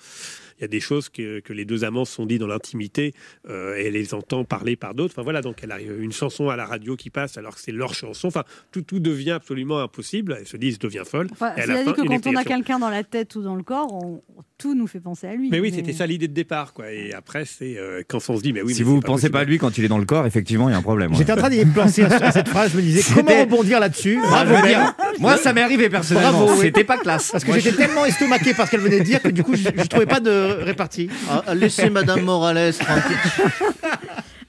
[0.58, 3.14] Il y a des choses que, que les deux amants se sont dit dans l'intimité
[3.48, 5.14] euh, et elle les entend parler par d'autres.
[5.14, 7.70] Enfin voilà, donc elle a une chanson à la radio qui passe alors que c'est
[7.70, 8.26] leur chanson.
[8.26, 8.42] Enfin,
[8.72, 10.36] tout, tout devient absolument impossible.
[10.40, 11.28] Elle se dit, je deviens folle.
[11.30, 14.22] Enfin, C'est-à-dire que quand on a quelqu'un dans la tête ou dans le corps, on-
[14.58, 15.50] tout nous fait penser à lui.
[15.50, 16.90] Mais oui, c'était ça l'idée de départ, quoi.
[16.92, 19.28] Et après, c'est euh, quand on se dit, mais oui, si mais vous ne pensez
[19.28, 19.32] possible.
[19.34, 21.12] pas à lui quand il est dans le corps, effectivement, il y a un problème.
[21.12, 21.18] ouais.
[21.18, 22.70] J'étais en train d'y penser à, à cette phrase.
[22.72, 24.18] Je me disais comment rebondir là-dessus.
[24.32, 24.62] Ah, Ben.
[24.66, 26.44] dire, moi, ça m'est arrivé personnellement.
[26.46, 26.60] Bravo.
[26.62, 27.30] C'était pas classe.
[27.32, 29.42] Parce que Moi, j'étais je- tellement estomaqué par ce qu'elle venait de dire que du
[29.42, 31.08] coup, je ne trouvais pas de répartie.
[31.30, 33.16] Ah, laissez Madame Morales tranquille.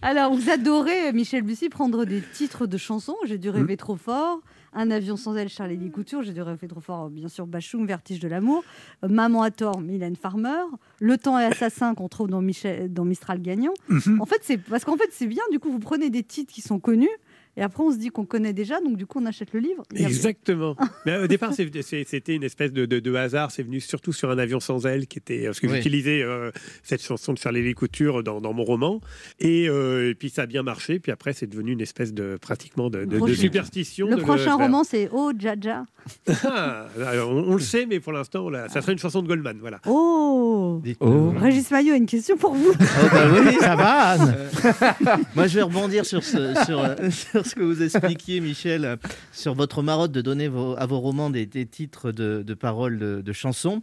[0.02, 3.18] Alors, vous adorez, Michel Bussy, prendre des titres de chansons.
[3.28, 4.39] J'ai dû rêver trop fort.
[4.74, 6.22] Un avion sans elle, Charlie Couture.
[6.22, 8.63] J'ai dû rêver trop fort, bien sûr, Bachung, Vertige de l'amour.
[9.03, 10.63] Euh, Maman à tort, Mylène Farmer.
[10.99, 13.74] Le temps est assassin qu'on trouve dans, Michel, dans Mistral Gagnant.
[14.20, 15.43] En fait, c'est parce qu'en fait, c'est bien.
[15.51, 17.09] Du coup, vous prenez des titres qui sont connus.
[17.60, 19.84] Et après, on se dit qu'on connaît déjà, donc du coup, on achète le livre.
[19.93, 20.78] Exactement.
[21.05, 23.51] Mais au départ, c'était une espèce de, de- de hasard.
[23.51, 25.76] C'est venu surtout sur un avion sans aile qui était parce que Oui.
[25.76, 26.51] j'utilisais euh,
[26.84, 29.01] cette chanson de Charlie Couture dans, dans mon roman
[29.41, 30.99] et, euh, et puis ça a bien marché.
[30.99, 34.07] Puis après, c'est devenu une espèce de pratiquement de, de- de Prochain- superstition.
[34.07, 35.86] Le de prochain roman, c'est Oh Jaja.
[36.45, 36.88] Ah,
[37.28, 39.57] on, on le sait, mais pour l'instant, là, ça serait une chanson de Goldman.
[39.60, 39.80] Voilà.
[39.86, 41.34] Oh Oh.
[41.38, 42.72] Régis Maillot a une question pour vous.
[42.72, 43.55] Oh, bah oui.
[43.60, 44.36] Ça va, Anne
[45.36, 48.95] Moi, je vais rebondir sur ce, sur, euh, sur ce que vous expliquiez, Michel, euh,
[49.34, 53.00] sur votre marotte de donner vos- à vos romans des, des titres de, de paroles
[53.00, 53.82] de, de chansons.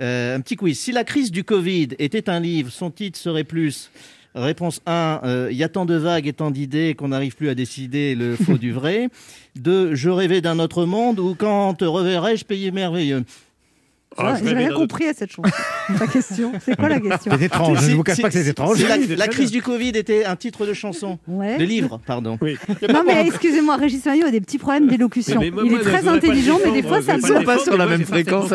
[0.00, 0.78] Euh, un petit quiz.
[0.78, 3.90] Si la crise du Covid était un livre, son titre serait plus.
[4.34, 7.54] Réponse 1, il y a tant de vagues et tant d'idées qu'on n'arrive plus à
[7.56, 9.08] décider le faux du vrai.
[9.56, 13.24] 2, je rêvais d'un autre monde ou quand te reverrai-je pays merveilleux.
[14.16, 15.50] Ah, je J'ai rien compris à cette chanson.
[16.00, 18.46] La question, c'est quoi la question C'est étrange, je ne vous cache pas que c'est
[18.46, 18.78] étrange.
[19.16, 21.18] La, crise du Covid était un titre de chanson.
[21.26, 21.56] Ouais.
[21.56, 22.36] De livre, pardon.
[22.40, 22.56] Oui.
[22.88, 25.40] Non mais excusez-moi, Régis Maillot a des petits problèmes d'élocution.
[25.42, 28.04] Il moi, est très intelligent, mais des fois ça voudrais me pas sur la même
[28.04, 28.52] fréquence.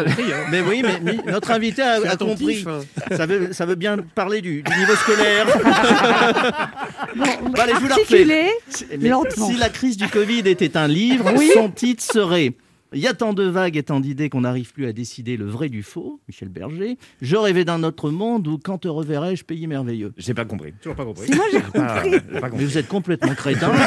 [0.52, 2.66] Mais oui, mais notre invité a, compris.
[2.68, 2.80] hein.
[3.16, 5.48] Ça veut, ça veut bien parler du, niveau scolaire.
[7.16, 9.28] Bon, Bah, allez, je vous la refais.
[9.36, 12.54] si la crise du Covid était un livre, son titre serait
[12.94, 15.46] Il y a tant de vagues et tant d'idées qu'on n'arrive plus à décider le
[15.46, 16.98] vrai du faux, Michel Berger.
[17.22, 20.14] Je rêvais d'un autre monde où quand te reverrai-je, pays merveilleux.
[20.18, 20.74] J'ai pas compris.
[20.82, 21.28] Toujours pas compris.
[21.36, 22.12] Moi j'ai Ah, compris.
[22.12, 22.58] j'ai pas compris.
[22.60, 23.72] Mais vous êtes complètement crétin.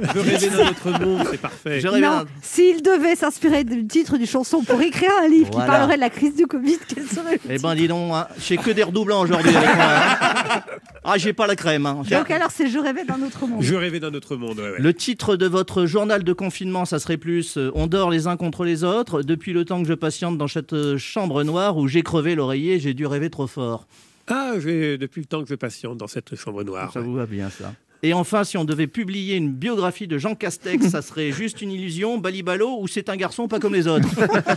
[0.00, 1.80] Je rêvais d'un autre monde, c'est parfait.
[1.80, 5.64] Je rêvais Non, s'il devait s'inspirer du titre du chanson pour écrire un livre Voilà.
[5.66, 8.28] qui parlerait de la crise du Covid, quel serait le Eh ben dis donc, hein,
[8.38, 9.84] j'ai que des redoublants aujourd'hui avec moi.
[9.86, 10.60] hein.
[11.04, 11.86] Ah, j'ai pas la crème.
[11.86, 12.02] hein.
[12.10, 13.62] Donc alors c'est Je rêvais d'un autre monde.
[13.62, 14.58] Je rêvais d'un autre monde.
[14.58, 14.78] ouais, ouais.
[14.78, 18.36] Le titre de votre journal de confinement, ça serait plus euh, On dort les uns
[18.36, 21.86] contre les autres depuis le temps que je patiente dans cette euh, chambre noire où
[21.86, 23.86] j'ai crevé l'oreiller, j'ai dû rêver trop fort.
[24.26, 26.92] Ah, j'ai- depuis le temps que je patiente dans cette chambre noire.
[26.92, 27.74] Ça vous va bien ça.
[28.02, 31.70] Et enfin, si on devait publier une biographie de Jean Castex, ça serait juste une
[31.70, 34.08] illusion, Balibalo, ou c'est un garçon pas comme les autres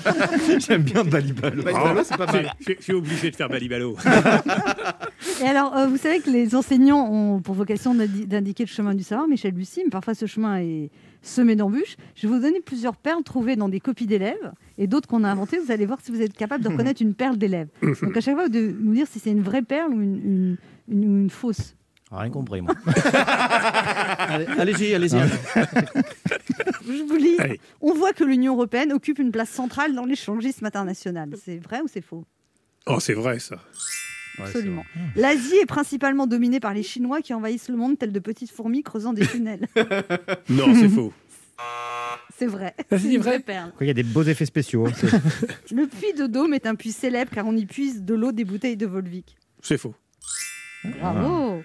[0.68, 1.64] J'aime bien Balibalo.
[1.74, 2.52] Ah, c'est pas mal.
[2.68, 3.96] Je, suis obligé de faire Balibalo.
[5.44, 8.96] Et alors, euh, vous savez que les enseignants ont pour vocation d'indi- d'indiquer le chemin
[8.96, 10.90] du savoir, Michel Bussy, mais parfois ce chemin est
[11.22, 11.96] semé d'embûches.
[12.16, 15.30] Je vais vous donner plusieurs perles trouvées dans des copies d'élèves et d'autres qu'on a
[15.30, 15.58] inventées.
[15.60, 17.68] Vous allez voir si vous êtes capable de reconnaître une perle d'élève.
[17.82, 20.16] Donc à chaque fois, vous devez nous dire si c'est une vraie perle ou une,
[20.18, 20.58] une-
[20.90, 21.76] une- ou une fausse.
[22.12, 22.74] Rien compris, moi.
[24.18, 25.18] Allez- Allez-y, allez-y.
[26.86, 27.36] Je vous lis.
[27.40, 27.60] Allez.
[27.80, 31.30] On voit que l'Union européenne occupe une place centrale dans l'échangisme international.
[31.42, 32.26] C'est vrai ou c'est faux?
[32.88, 33.58] Oh, c'est vrai ça.
[34.38, 34.86] Absolument.
[35.16, 38.84] L'Asie est principalement dominée par les Chinois qui envahissent le monde tels de petites fourmis
[38.84, 39.68] creusant des tunnels.
[40.50, 41.14] Non, c'est faux.
[42.38, 42.74] C'est vrai.
[42.80, 43.72] Ah, c'est vrai vraie perle.
[43.82, 44.88] Il y a des beaux effets spéciaux.
[44.88, 44.92] hein,
[45.72, 48.46] Le puits de Dôme est un puits célèbre car on y puise de l'eau des
[48.46, 49.38] bouteilles de Volvic.
[49.62, 49.94] C'est faux.
[50.84, 51.62] Bravo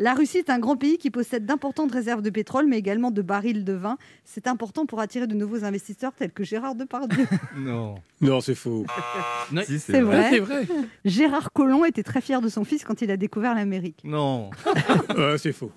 [0.00, 3.20] La Russie est un grand pays qui possède d'importantes réserves de pétrole, mais également de
[3.20, 3.98] barils de vin.
[4.24, 7.26] C'est important pour attirer de nouveaux investisseurs tels que Gérard Depardieu.
[7.56, 7.96] Non.
[8.20, 8.84] Non, c'est faux.
[9.66, 10.24] Si, C'est vrai.
[10.26, 10.66] Ah, c'est vrai.
[11.04, 14.00] Gérard Collomb était très fier de son fils quand il a découvert l'Amérique.
[14.04, 14.50] Non.
[15.16, 15.72] Ouais, c'est faux.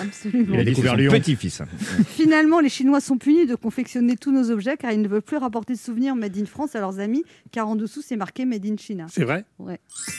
[0.00, 0.54] Absolument.
[0.54, 1.62] Il a découvert son petit-fils.
[2.08, 5.36] Finalement, les Chinois sont punis de confectionner tous nos objets car ils ne veulent plus
[5.36, 8.64] rapporter de souvenirs Made in France à leurs amis, car en dessous c'est marqué Made
[8.66, 9.06] in China.
[9.08, 9.44] C'est vrai?
[9.58, 9.78] Ouais.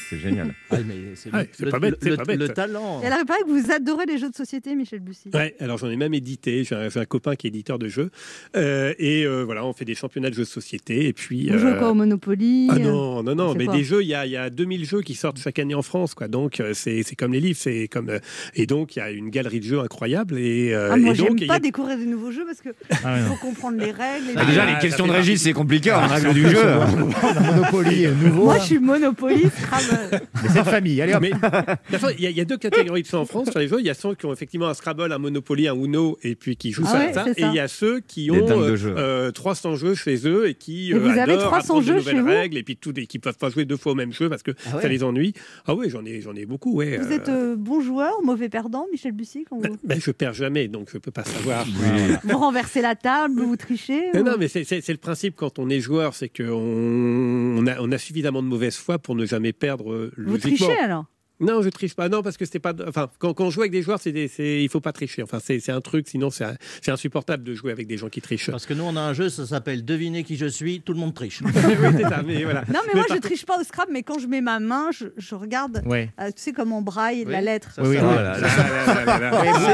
[0.10, 0.54] C'est génial.
[0.74, 2.40] Ah, mais c'est pas bête, c'est le- pas bête.
[2.40, 3.00] le talent.
[3.04, 5.30] Et alors, il paraît que vous adorez les jeux de société, Michel Bussy.
[5.32, 6.64] Ouais, alors j'en ai même édité.
[6.64, 8.10] J'ai un, copain qui est éditeur de jeux.
[8.56, 11.08] Euh, et euh, voilà, on fait des championnats de jeux de société.
[11.08, 11.50] Et puis.
[11.50, 14.08] Vous jouez euh, quoi au Monopoly Ah euh, non, non, non, mais des jeux, il
[14.08, 16.28] y a, y a 2000 jeux qui sortent chaque année en France, quoi.
[16.28, 18.20] Donc c'est comme les livres, c'est comme
[18.56, 21.18] et donc il y a une galerie de jeux incroyable et, euh, Ah, moi, et
[21.18, 22.70] donc j'aime pas a- découvrir des nouveaux jeux parce que
[23.04, 24.28] Ah, faut comprendre les règles.
[24.28, 26.58] les- Ah, déjà, les ça questions de Régis, c'est compliqué en règle du jeu.
[27.42, 28.44] Monopoly nouveau.
[28.46, 30.22] Moi, je suis Monopoly, Scrabble.
[30.44, 31.02] Mais c'est de famille.
[31.02, 31.24] Allez hop.
[31.24, 33.80] Il y, a- il y a deux catégories de ceux en France sur les jeux.
[33.80, 36.56] Il y a ceux qui ont effectivement un Scrabble, un Monopoly, un Uno, et puis
[36.56, 37.26] qui jouent Ah ça, ouais, ça.
[37.36, 37.48] Et ça.
[37.50, 38.94] il y a ceux qui ont euh, jeux.
[38.98, 41.86] euh, 300 jeux chez eux et qui Et euh, vous avez adorent 300 apprendre de
[41.88, 43.96] jeux nouvelles chez règles et puis tout, et qui peuvent pas jouer deux fois au
[43.96, 44.82] même jeu parce que Ah ouais.
[44.82, 45.34] ça les ennuie.
[45.66, 46.74] Ah oui, j'en ai, j'en ai beaucoup.
[46.76, 46.98] Ouais.
[46.98, 49.78] Vous euh, êtes euh, bon joueur, mauvais perdant, Michel Bussy quand vous...
[49.84, 51.66] ben, je perds jamais, donc je peux pas savoir.
[52.24, 55.70] vous renversez la table, vous trichez Non, ou- non, mais c'est le principe quand on
[55.70, 56.44] est joueur, c'est qu'on
[57.58, 60.78] on a, on a suffisamment de mauvaise foi pour ne jamais perdre euh, Vous trichez
[60.78, 61.06] alors
[61.44, 62.10] Non, je triche pas.
[62.10, 62.74] Non, parce que c'était pas.
[62.88, 65.24] Enfin, quand, quand on joue avec des joueurs, c'est des- c'est- il faut pas tricher.
[65.24, 66.08] Enfin, c'est c'est un truc.
[66.08, 68.50] Sinon, c'est un- c'est insupportable de jouer avec des gens qui trichent.
[68.52, 71.00] Parce que nous, on a un jeu, ça s'appelle Devinez qui je suis, tout le
[71.00, 71.42] monde triche.
[71.46, 72.22] oui, c'est ça.
[72.26, 72.62] Mais voilà.
[72.74, 75.06] Non, mais, moi, je triche pas au Scrabble, mais quand je mets ma main, je,
[75.18, 76.10] je regarde, Ouais.
[76.20, 77.70] euh, tu sais, comme on braille la lettre.
[77.76, 77.98] Ça, Oui,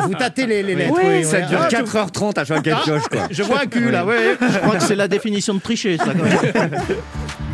[0.04, 0.94] vous, tâtez les, les lettres.
[0.98, 1.04] Oui.
[1.20, 3.28] oui, Ça dure Ah, 4h30 à chaque pioche, quoi.
[3.32, 4.38] Je vois un cul là, ouais.
[4.42, 6.14] Je crois que c'est la définition de tricher, ça.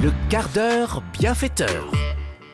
[0.04, 1.92] Le quart d'heure bienfaiteur.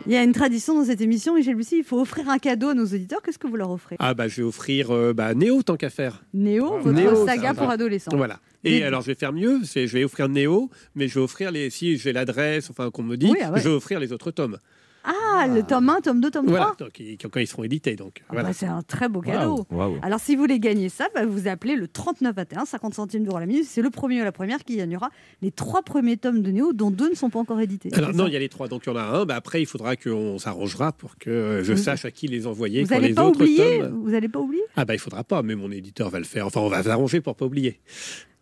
[0.08, 2.70] Il y a une tradition dans cette émission, Michel Bussy, il faut offrir un cadeau
[2.70, 3.22] à nos auditeurs.
[3.22, 3.96] Qu'est-ce que vous leur offrez?
[4.00, 6.24] Ah, bah, je vais offrir euh, bah, Néo tant qu'à faire.
[6.34, 8.16] Néo, votre Néo, saga pour adolescents.
[8.16, 8.40] Voilà.
[8.64, 9.60] Et Des- alors, je vais faire mieux.
[9.64, 11.70] c'est- Je vais offrir Néo, mais je vais offrir les.
[11.70, 13.60] Si j'ai l'adresse, enfin, qu'on me dit, Oui, ah ouais.
[13.62, 14.58] je vais offrir les autres tomes.
[15.04, 16.76] Ah, le tome 1, tome 2, tome 3 Voilà.
[16.78, 17.96] Donc, ils- quand ils seront édités.
[17.96, 18.50] Donc, Ah voilà.
[18.50, 19.66] bah, C'est un très beau cadeau.
[20.04, 23.46] Alors, si vous voulez gagner ça, bah, vous appelez le 3921, 50 centimes d'euros la
[23.48, 23.66] minute.
[23.68, 25.10] C'est le premier ou la première qui gagnera
[25.42, 27.90] les trois premiers tomes de Néo, dont deux ne sont pas encore édités.
[27.94, 28.68] Alors, non, il y a les trois.
[28.68, 29.26] Donc, il y en a un.
[29.26, 32.84] Bah, après, il faudra qu'on s'arrangera pour que je Vous- sache à qui les envoyer.
[32.84, 35.00] Vous quand n'allez les pas autres oublier tomes- Vous allez pas oublier Ah, bah, il
[35.00, 36.46] faudra pas, mais mon éditeur va le faire.
[36.46, 37.80] Enfin, on va s'arranger pour pas oublier.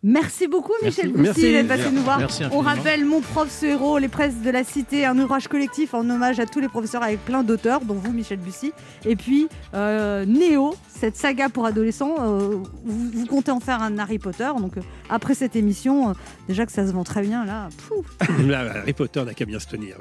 [0.02, 0.72] Merci beaucoup.
[0.82, 2.18] Michel Bussy, d'être passé nous voir.
[2.20, 5.92] Merci On rappelle Mon prof, ce héros, les presses de la cité, un ouvrage collectif
[5.92, 8.72] en hommage à tous les professeurs avec plein d'auteurs, dont vous, Michel Bussy.
[9.04, 12.14] Et puis euh, Néo, cette saga pour adolescents.
[12.18, 12.38] euh,
[12.84, 14.48] vous, vous comptez en faire un Harry Potter.
[14.58, 14.80] Donc euh,
[15.10, 16.12] après cette émission, euh,
[16.48, 17.68] déjà que ça se vend très bien là.
[18.46, 19.96] Là, Harry Potter n'a qu'à bien se tenir.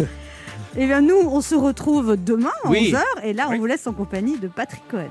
[0.00, 0.06] ouais.
[0.76, 2.92] Et bien nous, on se retrouve demain à Oui.
[2.92, 3.00] 11h.
[3.24, 3.58] Et là, on Oui.
[3.58, 5.10] vous laisse en compagnie de Patrick Cohen.